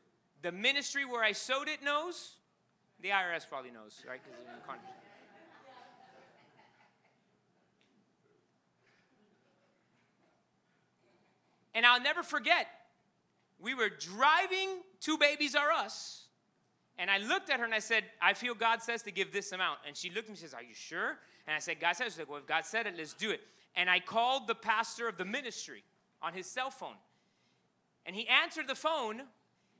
The 0.43 0.51
ministry 0.51 1.03
where 1.03 1.23
I 1.23 1.33
sowed 1.33 1.67
it 1.67 1.83
knows. 1.83 2.35
The 3.01 3.09
IRS 3.09 3.47
probably 3.49 3.71
knows, 3.71 4.01
right? 4.07 4.21
Because 4.23 4.39
in 4.39 4.61
contract. 4.65 4.93
And 11.73 11.85
I'll 11.85 12.01
never 12.01 12.23
forget, 12.23 12.67
we 13.59 13.75
were 13.75 13.89
driving 13.89 14.69
to 15.01 15.17
Babies 15.17 15.53
R 15.53 15.71
Us 15.71 16.26
and 16.99 17.11
I 17.11 17.19
looked 17.19 17.49
at 17.49 17.59
her 17.59 17.65
and 17.65 17.73
I 17.73 17.79
said, 17.79 18.03
I 18.21 18.33
feel 18.33 18.55
God 18.55 18.81
says 18.81 19.03
to 19.03 19.11
give 19.11 19.31
this 19.31 19.51
amount. 19.51 19.79
And 19.85 19.95
she 19.95 20.09
looked 20.09 20.25
at 20.25 20.29
me 20.29 20.31
and 20.31 20.39
says, 20.39 20.53
Are 20.53 20.63
you 20.63 20.73
sure? 20.73 21.17
And 21.45 21.55
I 21.55 21.59
said, 21.59 21.79
God 21.79 21.95
says, 21.95 22.13
She's 22.13 22.19
like, 22.19 22.29
Well, 22.29 22.39
if 22.39 22.47
God 22.47 22.65
said 22.65 22.87
it, 22.87 22.95
let's 22.97 23.13
do 23.13 23.29
it. 23.29 23.41
And 23.75 23.89
I 23.89 23.99
called 23.99 24.47
the 24.47 24.55
pastor 24.55 25.07
of 25.07 25.17
the 25.17 25.25
ministry 25.25 25.83
on 26.21 26.33
his 26.33 26.47
cell 26.47 26.71
phone. 26.71 26.95
And 28.05 28.15
he 28.15 28.27
answered 28.27 28.67
the 28.67 28.75
phone 28.75 29.21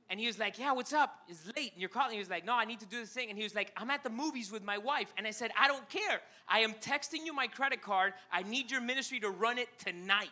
and 0.09 0.19
he 0.19 0.27
was 0.27 0.37
like, 0.37 0.59
Yeah, 0.59 0.73
what's 0.73 0.93
up? 0.93 1.21
It's 1.27 1.47
late 1.55 1.71
and 1.73 1.81
you're 1.81 1.89
calling. 1.89 2.13
He 2.13 2.19
was 2.19 2.29
like, 2.29 2.45
No, 2.45 2.53
I 2.53 2.65
need 2.65 2.81
to 2.81 2.85
do 2.85 2.99
this 2.99 3.09
thing. 3.09 3.29
And 3.29 3.37
he 3.37 3.43
was 3.43 3.55
like, 3.55 3.71
I'm 3.75 3.89
at 3.89 4.03
the 4.03 4.11
movies 4.11 4.51
with 4.51 4.63
my 4.63 4.77
wife. 4.77 5.11
And 5.17 5.25
I 5.25 5.31
said, 5.31 5.49
I 5.59 5.67
don't 5.67 5.89
care. 5.89 6.21
I 6.47 6.59
am 6.59 6.73
texting 6.73 7.25
you 7.25 7.33
my 7.33 7.47
credit 7.47 7.81
card. 7.81 8.13
I 8.31 8.43
need 8.43 8.69
your 8.69 8.81
ministry 8.81 9.19
to 9.21 9.29
run 9.29 9.57
it 9.57 9.69
tonight. 9.83 10.29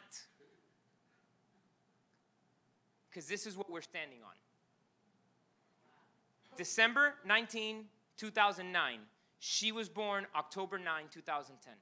Because 3.09 3.27
this 3.27 3.47
is 3.47 3.57
what 3.57 3.71
we're 3.71 3.81
standing 3.81 4.19
on. 4.23 4.33
December 6.55 7.15
19, 7.25 7.85
2009. 8.17 8.99
She 9.39 9.71
was 9.71 9.89
born 9.89 10.25
October 10.35 10.77
9, 10.77 11.03
2010. 11.11 11.73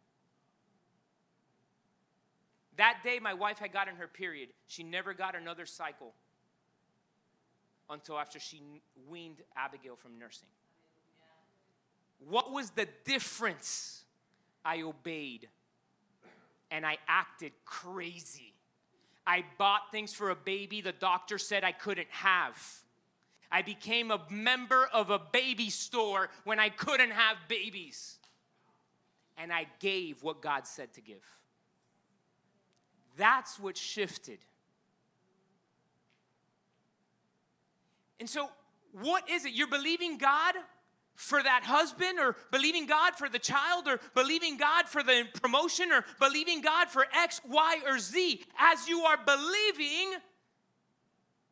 That 2.78 3.00
day, 3.04 3.20
my 3.20 3.34
wife 3.34 3.60
had 3.60 3.72
gotten 3.72 3.96
her 3.96 4.08
period. 4.08 4.50
She 4.68 4.84
never 4.84 5.14
got 5.14 5.36
another 5.36 5.66
cycle 5.66 6.14
until 7.90 8.18
after 8.18 8.40
she 8.40 8.62
weaned 9.08 9.42
Abigail 9.56 9.96
from 9.96 10.18
nursing. 10.18 10.50
What 12.28 12.52
was 12.52 12.72
the 12.72 12.88
difference? 13.06 14.04
I 14.66 14.82
obeyed 14.82 15.50
and 16.72 16.86
I 16.86 16.98
acted 17.08 17.52
crazy. 17.66 18.54
I 19.28 19.44
bought 19.58 19.92
things 19.92 20.14
for 20.14 20.30
a 20.30 20.36
baby 20.36 20.82
the 20.82 20.92
doctor 20.92 21.38
said 21.38 21.64
I 21.64 21.72
couldn't 21.72 22.08
have. 22.10 22.83
I 23.54 23.62
became 23.62 24.10
a 24.10 24.20
member 24.32 24.90
of 24.92 25.12
a 25.12 25.20
baby 25.20 25.70
store 25.70 26.30
when 26.44 26.60
I 26.60 26.70
couldn't 26.70 27.12
have 27.12 27.38
babies. 27.48 28.18
And 29.38 29.54
I 29.54 29.68
gave 29.80 30.24
what 30.24 30.42
God 30.42 30.66
said 30.66 30.92
to 30.96 31.02
give. 31.02 31.24
That's 33.16 33.60
what 33.60 33.78
shifted. 33.78 34.40
And 38.20 38.28
so, 38.28 38.50
what 38.92 39.30
is 39.30 39.46
it? 39.46 39.54
You're 39.54 39.68
believing 39.68 40.18
God 40.18 40.56
for 41.14 41.42
that 41.44 41.62
husband, 41.64 42.18
or 42.20 42.36
believing 42.52 42.88
God 42.88 43.16
for 43.16 43.30
the 43.30 43.38
child, 43.38 43.88
or 43.88 44.00
believing 44.16 44.58
God 44.58 44.88
for 44.88 45.04
the 45.04 45.26
promotion, 45.42 45.92
or 45.92 46.04
believing 46.20 46.62
God 46.62 46.90
for 46.90 47.06
X, 47.14 47.40
Y, 47.48 47.82
or 47.86 48.00
Z. 48.00 48.44
As 48.58 48.88
you 48.88 49.02
are 49.02 49.20
believing, 49.24 50.14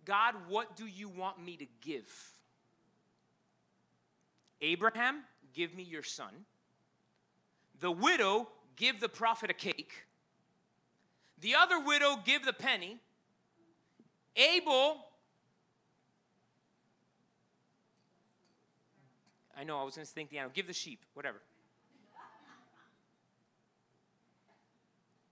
God, 0.06 0.36
what 0.48 0.76
do 0.76 0.86
you 0.86 1.10
want 1.10 1.44
me 1.44 1.58
to 1.58 1.66
give? 1.82 2.34
Abraham, 4.62 5.24
give 5.54 5.74
me 5.74 5.84
your 5.84 6.04
son. 6.04 6.34
The 7.80 7.92
widow, 7.92 8.48
give 8.76 9.00
the 9.00 9.10
prophet 9.10 9.50
a 9.50 9.54
cake. 9.54 9.94
The 11.40 11.56
other 11.56 11.80
widow, 11.80 12.20
give 12.24 12.46
the 12.46 12.54
penny. 12.54 13.00
Abel, 14.36 15.06
I 19.58 19.64
know, 19.64 19.80
I 19.80 19.84
was 19.84 19.96
going 19.96 20.06
to 20.06 20.12
think 20.12 20.30
the 20.30 20.38
animal. 20.38 20.54
Give 20.56 20.68
the 20.68 20.74
sheep, 20.74 21.04
whatever. 21.14 21.42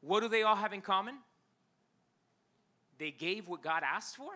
What 0.01 0.21
do 0.21 0.29
they 0.29 0.43
all 0.43 0.55
have 0.55 0.73
in 0.73 0.81
common? 0.81 1.15
They 2.97 3.11
gave 3.11 3.47
what 3.47 3.61
God 3.61 3.83
asked 3.83 4.15
for 4.15 4.33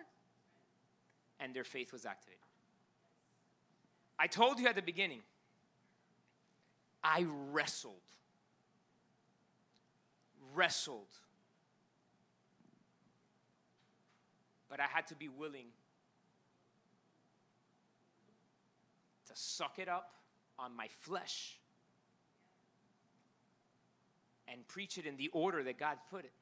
and 1.44 1.52
their 1.52 1.64
faith 1.64 1.92
was 1.92 2.06
activated. 2.06 2.40
I 4.18 4.26
told 4.26 4.58
you 4.58 4.66
at 4.66 4.74
the 4.74 4.82
beginning, 4.82 5.20
I 7.02 7.26
wrestled. 7.52 7.92
Wrestled. 10.54 11.10
But 14.70 14.80
I 14.80 14.86
had 14.88 15.06
to 15.08 15.14
be 15.14 15.28
willing 15.28 15.66
to 19.26 19.32
suck 19.34 19.78
it 19.78 19.88
up 19.88 20.14
on 20.58 20.74
my 20.74 20.88
flesh 20.88 21.58
and 24.48 24.66
preach 24.66 24.96
it 24.96 25.04
in 25.04 25.18
the 25.18 25.28
order 25.34 25.62
that 25.62 25.78
God 25.78 25.98
put 26.10 26.24
it. 26.24 26.32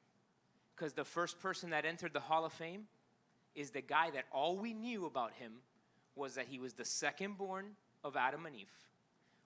Because 0.75 0.93
the 0.93 1.03
first 1.03 1.41
person 1.41 1.71
that 1.71 1.83
entered 1.83 2.13
the 2.13 2.21
Hall 2.21 2.45
of 2.45 2.53
Fame 2.53 2.85
is 3.55 3.71
the 3.71 3.81
guy 3.81 4.09
that 4.11 4.25
all 4.31 4.57
we 4.57 4.73
knew 4.73 5.05
about 5.05 5.33
him 5.33 5.53
was 6.15 6.35
that 6.35 6.47
he 6.47 6.59
was 6.59 6.73
the 6.73 6.85
second 6.85 7.37
born 7.37 7.65
of 8.03 8.15
Adam 8.15 8.45
and 8.45 8.55
Eve, 8.55 8.67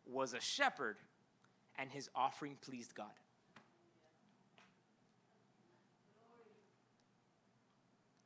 was 0.06 0.34
a 0.34 0.40
shepherd, 0.40 0.98
and 1.78 1.90
his 1.92 2.10
offering 2.16 2.58
pleased 2.62 2.96
God. 2.96 3.08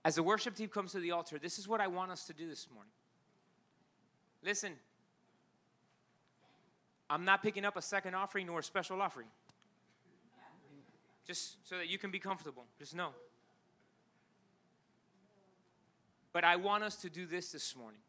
As 0.04 0.16
the 0.16 0.24
worship 0.24 0.56
team 0.56 0.70
comes 0.70 0.94
to 0.94 1.00
the 1.00 1.12
altar, 1.12 1.38
this 1.38 1.60
is 1.60 1.68
what 1.68 1.80
I 1.80 1.88
want 1.88 2.12
us 2.12 2.26
to 2.26 2.34
do 2.34 2.48
this 2.48 2.68
morning. 2.74 2.92
Listen, 4.44 4.74
I'm 7.10 7.26
not 7.26 7.44
picking 7.44 7.66
up 7.66 7.78
a 7.78 7.82
second 7.82 8.16
offering 8.16 8.48
nor 8.48 8.60
a 8.60 8.64
special 8.64 9.02
offering. 9.02 9.28
Just 11.28 11.68
so 11.68 11.78
that 11.78 11.88
you 11.88 12.00
can 12.00 12.10
be 12.10 12.18
comfortable. 12.18 12.66
Just 12.80 12.96
know. 12.96 13.10
But 16.34 16.44
I 16.44 16.56
want 16.56 16.84
us 16.84 16.96
to 16.98 17.10
do 17.10 17.26
this 17.26 17.52
this 17.52 17.76
morning. 17.76 18.00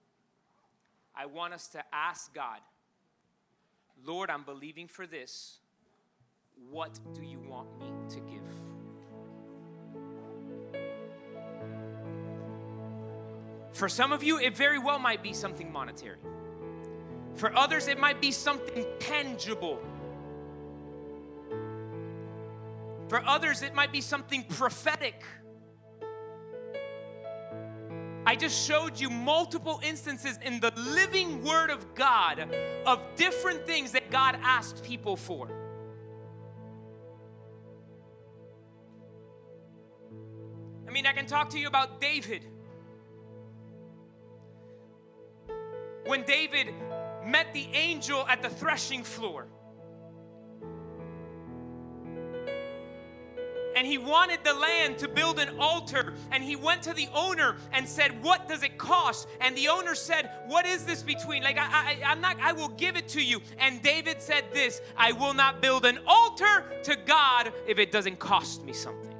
I 1.14 1.26
want 1.26 1.52
us 1.52 1.68
to 1.68 1.82
ask 1.92 2.32
God, 2.32 2.60
Lord, 4.04 4.30
I'm 4.30 4.44
believing 4.44 4.88
for 4.88 5.06
this. 5.06 5.58
What 6.70 6.98
do 7.14 7.22
you 7.22 7.40
want 7.40 7.68
me 7.78 7.86
to 8.10 8.20
give? 8.20 8.42
For 13.72 13.88
some 13.88 14.12
of 14.12 14.22
you, 14.22 14.38
it 14.38 14.56
very 14.56 14.78
well 14.78 14.98
might 14.98 15.22
be 15.22 15.32
something 15.32 15.72
monetary. 15.72 16.18
For 17.34 17.54
others, 17.56 17.88
it 17.88 17.98
might 17.98 18.20
be 18.20 18.30
something 18.30 18.84
tangible. 19.00 19.80
For 23.08 23.26
others, 23.26 23.62
it 23.62 23.74
might 23.74 23.92
be 23.92 24.00
something 24.00 24.44
prophetic. 24.44 25.22
I 28.33 28.35
just 28.35 28.66
showed 28.66 28.99
you 28.99 29.11
multiple 29.11 29.78
instances 29.85 30.39
in 30.43 30.59
the 30.59 30.72
living 30.74 31.45
Word 31.45 31.68
of 31.68 31.95
God 31.95 32.49
of 32.87 32.99
different 33.14 33.66
things 33.66 33.93
that 33.93 34.11
God 34.11 34.39
asked 34.43 34.83
people 34.83 35.18
for. 35.18 35.51
I 40.89 40.91
mean, 40.91 41.07
I 41.07 41.12
can 41.12 41.26
talk 41.26 41.51
to 41.51 41.59
you 41.59 41.66
about 41.66 42.01
David. 42.01 42.47
When 46.07 46.22
David 46.22 46.68
met 47.26 47.53
the 47.53 47.66
angel 47.74 48.26
at 48.26 48.41
the 48.41 48.49
threshing 48.49 49.05
floor, 49.05 49.47
and 53.76 53.86
he 53.86 53.98
wanted 53.98 54.40
the 54.44 54.54
land 54.54 54.98
to 54.98 55.08
build 55.08 55.38
an 55.38 55.58
altar. 55.58 56.14
And 56.30 56.42
he 56.42 56.56
went 56.56 56.82
to 56.82 56.94
the 56.94 57.08
owner 57.14 57.56
and 57.72 57.88
said, 57.88 58.22
What 58.22 58.48
does 58.48 58.62
it 58.62 58.78
cost? 58.78 59.28
And 59.40 59.56
the 59.56 59.68
owner 59.68 59.94
said, 59.94 60.30
What 60.46 60.66
is 60.66 60.84
this 60.84 61.02
between? 61.02 61.42
Like, 61.42 61.58
I, 61.58 61.62
I, 61.62 61.98
I'm 62.06 62.20
not, 62.20 62.38
I 62.40 62.52
will 62.52 62.68
give 62.68 62.96
it 62.96 63.08
to 63.08 63.22
you. 63.22 63.40
And 63.58 63.82
David 63.82 64.20
said 64.20 64.44
this 64.52 64.80
I 64.96 65.12
will 65.12 65.34
not 65.34 65.60
build 65.60 65.84
an 65.84 65.98
altar 66.06 66.64
to 66.84 66.96
God 66.96 67.52
if 67.66 67.78
it 67.78 67.90
doesn't 67.90 68.18
cost 68.18 68.64
me 68.64 68.72
something. 68.72 69.14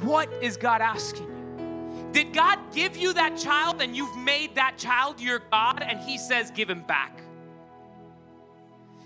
What 0.00 0.30
is 0.42 0.56
God 0.56 0.80
asking 0.82 1.26
you? 1.26 2.12
Did 2.12 2.32
God 2.32 2.58
give 2.72 2.96
you 2.96 3.12
that 3.14 3.36
child 3.36 3.82
and 3.82 3.96
you've 3.96 4.16
made 4.16 4.54
that 4.54 4.78
child 4.78 5.20
your 5.20 5.40
God 5.50 5.82
and 5.82 5.98
He 6.00 6.18
says, 6.18 6.50
Give 6.50 6.70
him 6.70 6.82
back? 6.82 7.20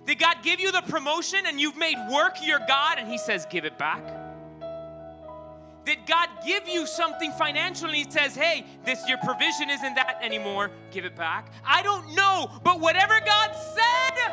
Did 0.07 0.19
God 0.19 0.39
give 0.43 0.61
you 0.61 0.73
the 0.73 0.83
promotion 0.83 1.41
and 1.47 1.61
you've 1.61 1.77
made 1.77 1.97
work 2.11 2.39
your 2.43 2.61
God 2.67 2.99
and 2.99 3.09
He 3.09 3.19
says, 3.19 3.47
give 3.51 3.65
it 3.65 3.79
back? 3.79 4.03
Did 5.85 5.99
God 6.07 6.29
give 6.47 6.69
you 6.69 6.87
something 6.87 7.33
financially 7.33 8.03
and 8.03 8.07
He 8.07 8.11
says, 8.11 8.35
hey, 8.35 8.67
this 8.85 9.09
your 9.09 9.19
provision 9.19 9.71
isn't 9.71 9.95
that 9.95 10.19
anymore, 10.23 10.71
give 10.91 11.05
it 11.05 11.17
back? 11.17 11.53
I 11.65 11.83
don't 11.83 12.15
know, 12.15 12.51
but 12.63 12.81
whatever 12.81 13.21
God 13.25 13.55
said, 13.75 14.33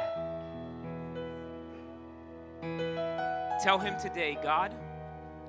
tell 3.63 3.79
Him 3.79 3.95
today, 3.99 4.37
God, 4.41 4.73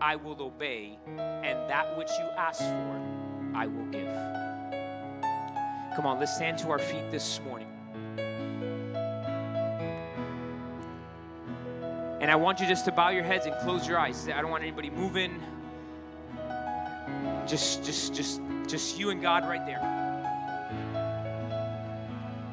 I 0.00 0.16
will 0.16 0.40
obey, 0.40 0.98
and 1.06 1.68
that 1.68 1.96
which 1.98 2.10
you 2.18 2.24
ask 2.36 2.60
for, 2.60 3.00
I 3.54 3.66
will 3.66 3.86
give. 3.86 4.08
Come 5.96 6.06
on, 6.06 6.20
let's 6.20 6.36
stand 6.36 6.58
to 6.58 6.70
our 6.70 6.78
feet 6.78 7.10
this 7.10 7.40
morning. 7.40 7.77
And 12.20 12.30
I 12.30 12.36
want 12.36 12.58
you 12.58 12.66
just 12.66 12.84
to 12.86 12.92
bow 12.92 13.10
your 13.10 13.22
heads 13.22 13.46
and 13.46 13.54
close 13.60 13.86
your 13.86 13.98
eyes. 13.98 14.28
I 14.28 14.42
don't 14.42 14.50
want 14.50 14.62
anybody 14.62 14.90
moving. 14.90 15.40
Just, 17.46 17.84
just, 17.84 18.12
just, 18.12 18.40
just 18.66 18.98
you 18.98 19.10
and 19.10 19.22
God 19.22 19.44
right 19.48 19.64
there. 19.64 19.94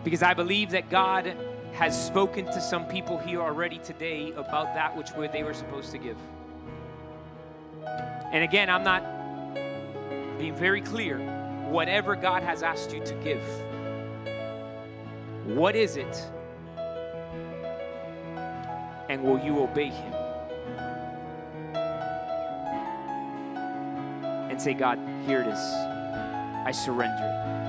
Because 0.03 0.21
I 0.21 0.35
believe 0.35 0.69
that 0.71 0.89
God 0.91 1.35
has 1.73 2.05
spoken 2.05 2.45
to 2.45 2.61
some 2.61 2.85
people 2.85 3.17
here 3.17 3.41
already 3.41 3.79
today 3.79 4.31
about 4.33 4.75
that 4.75 4.95
which 4.95 5.09
they 5.31 5.43
were 5.43 5.53
supposed 5.53 5.91
to 5.91 5.97
give. 5.97 6.17
And 8.31 8.43
again, 8.43 8.69
I'm 8.69 8.83
not 8.83 9.03
being 10.37 10.55
very 10.55 10.81
clear. 10.81 11.17
Whatever 11.69 12.15
God 12.15 12.43
has 12.43 12.61
asked 12.61 12.93
you 12.93 13.03
to 13.03 13.13
give, 13.15 13.43
what 15.55 15.75
is 15.75 15.97
it 15.97 16.29
and 19.09 19.23
will 19.23 19.39
you 19.39 19.59
obey 19.59 19.89
him? 19.89 20.13
And 24.49 24.61
say, 24.61 24.73
God, 24.73 24.99
here 25.25 25.41
it 25.41 25.47
is. 25.47 25.59
I 25.59 26.71
surrender. 26.71 27.64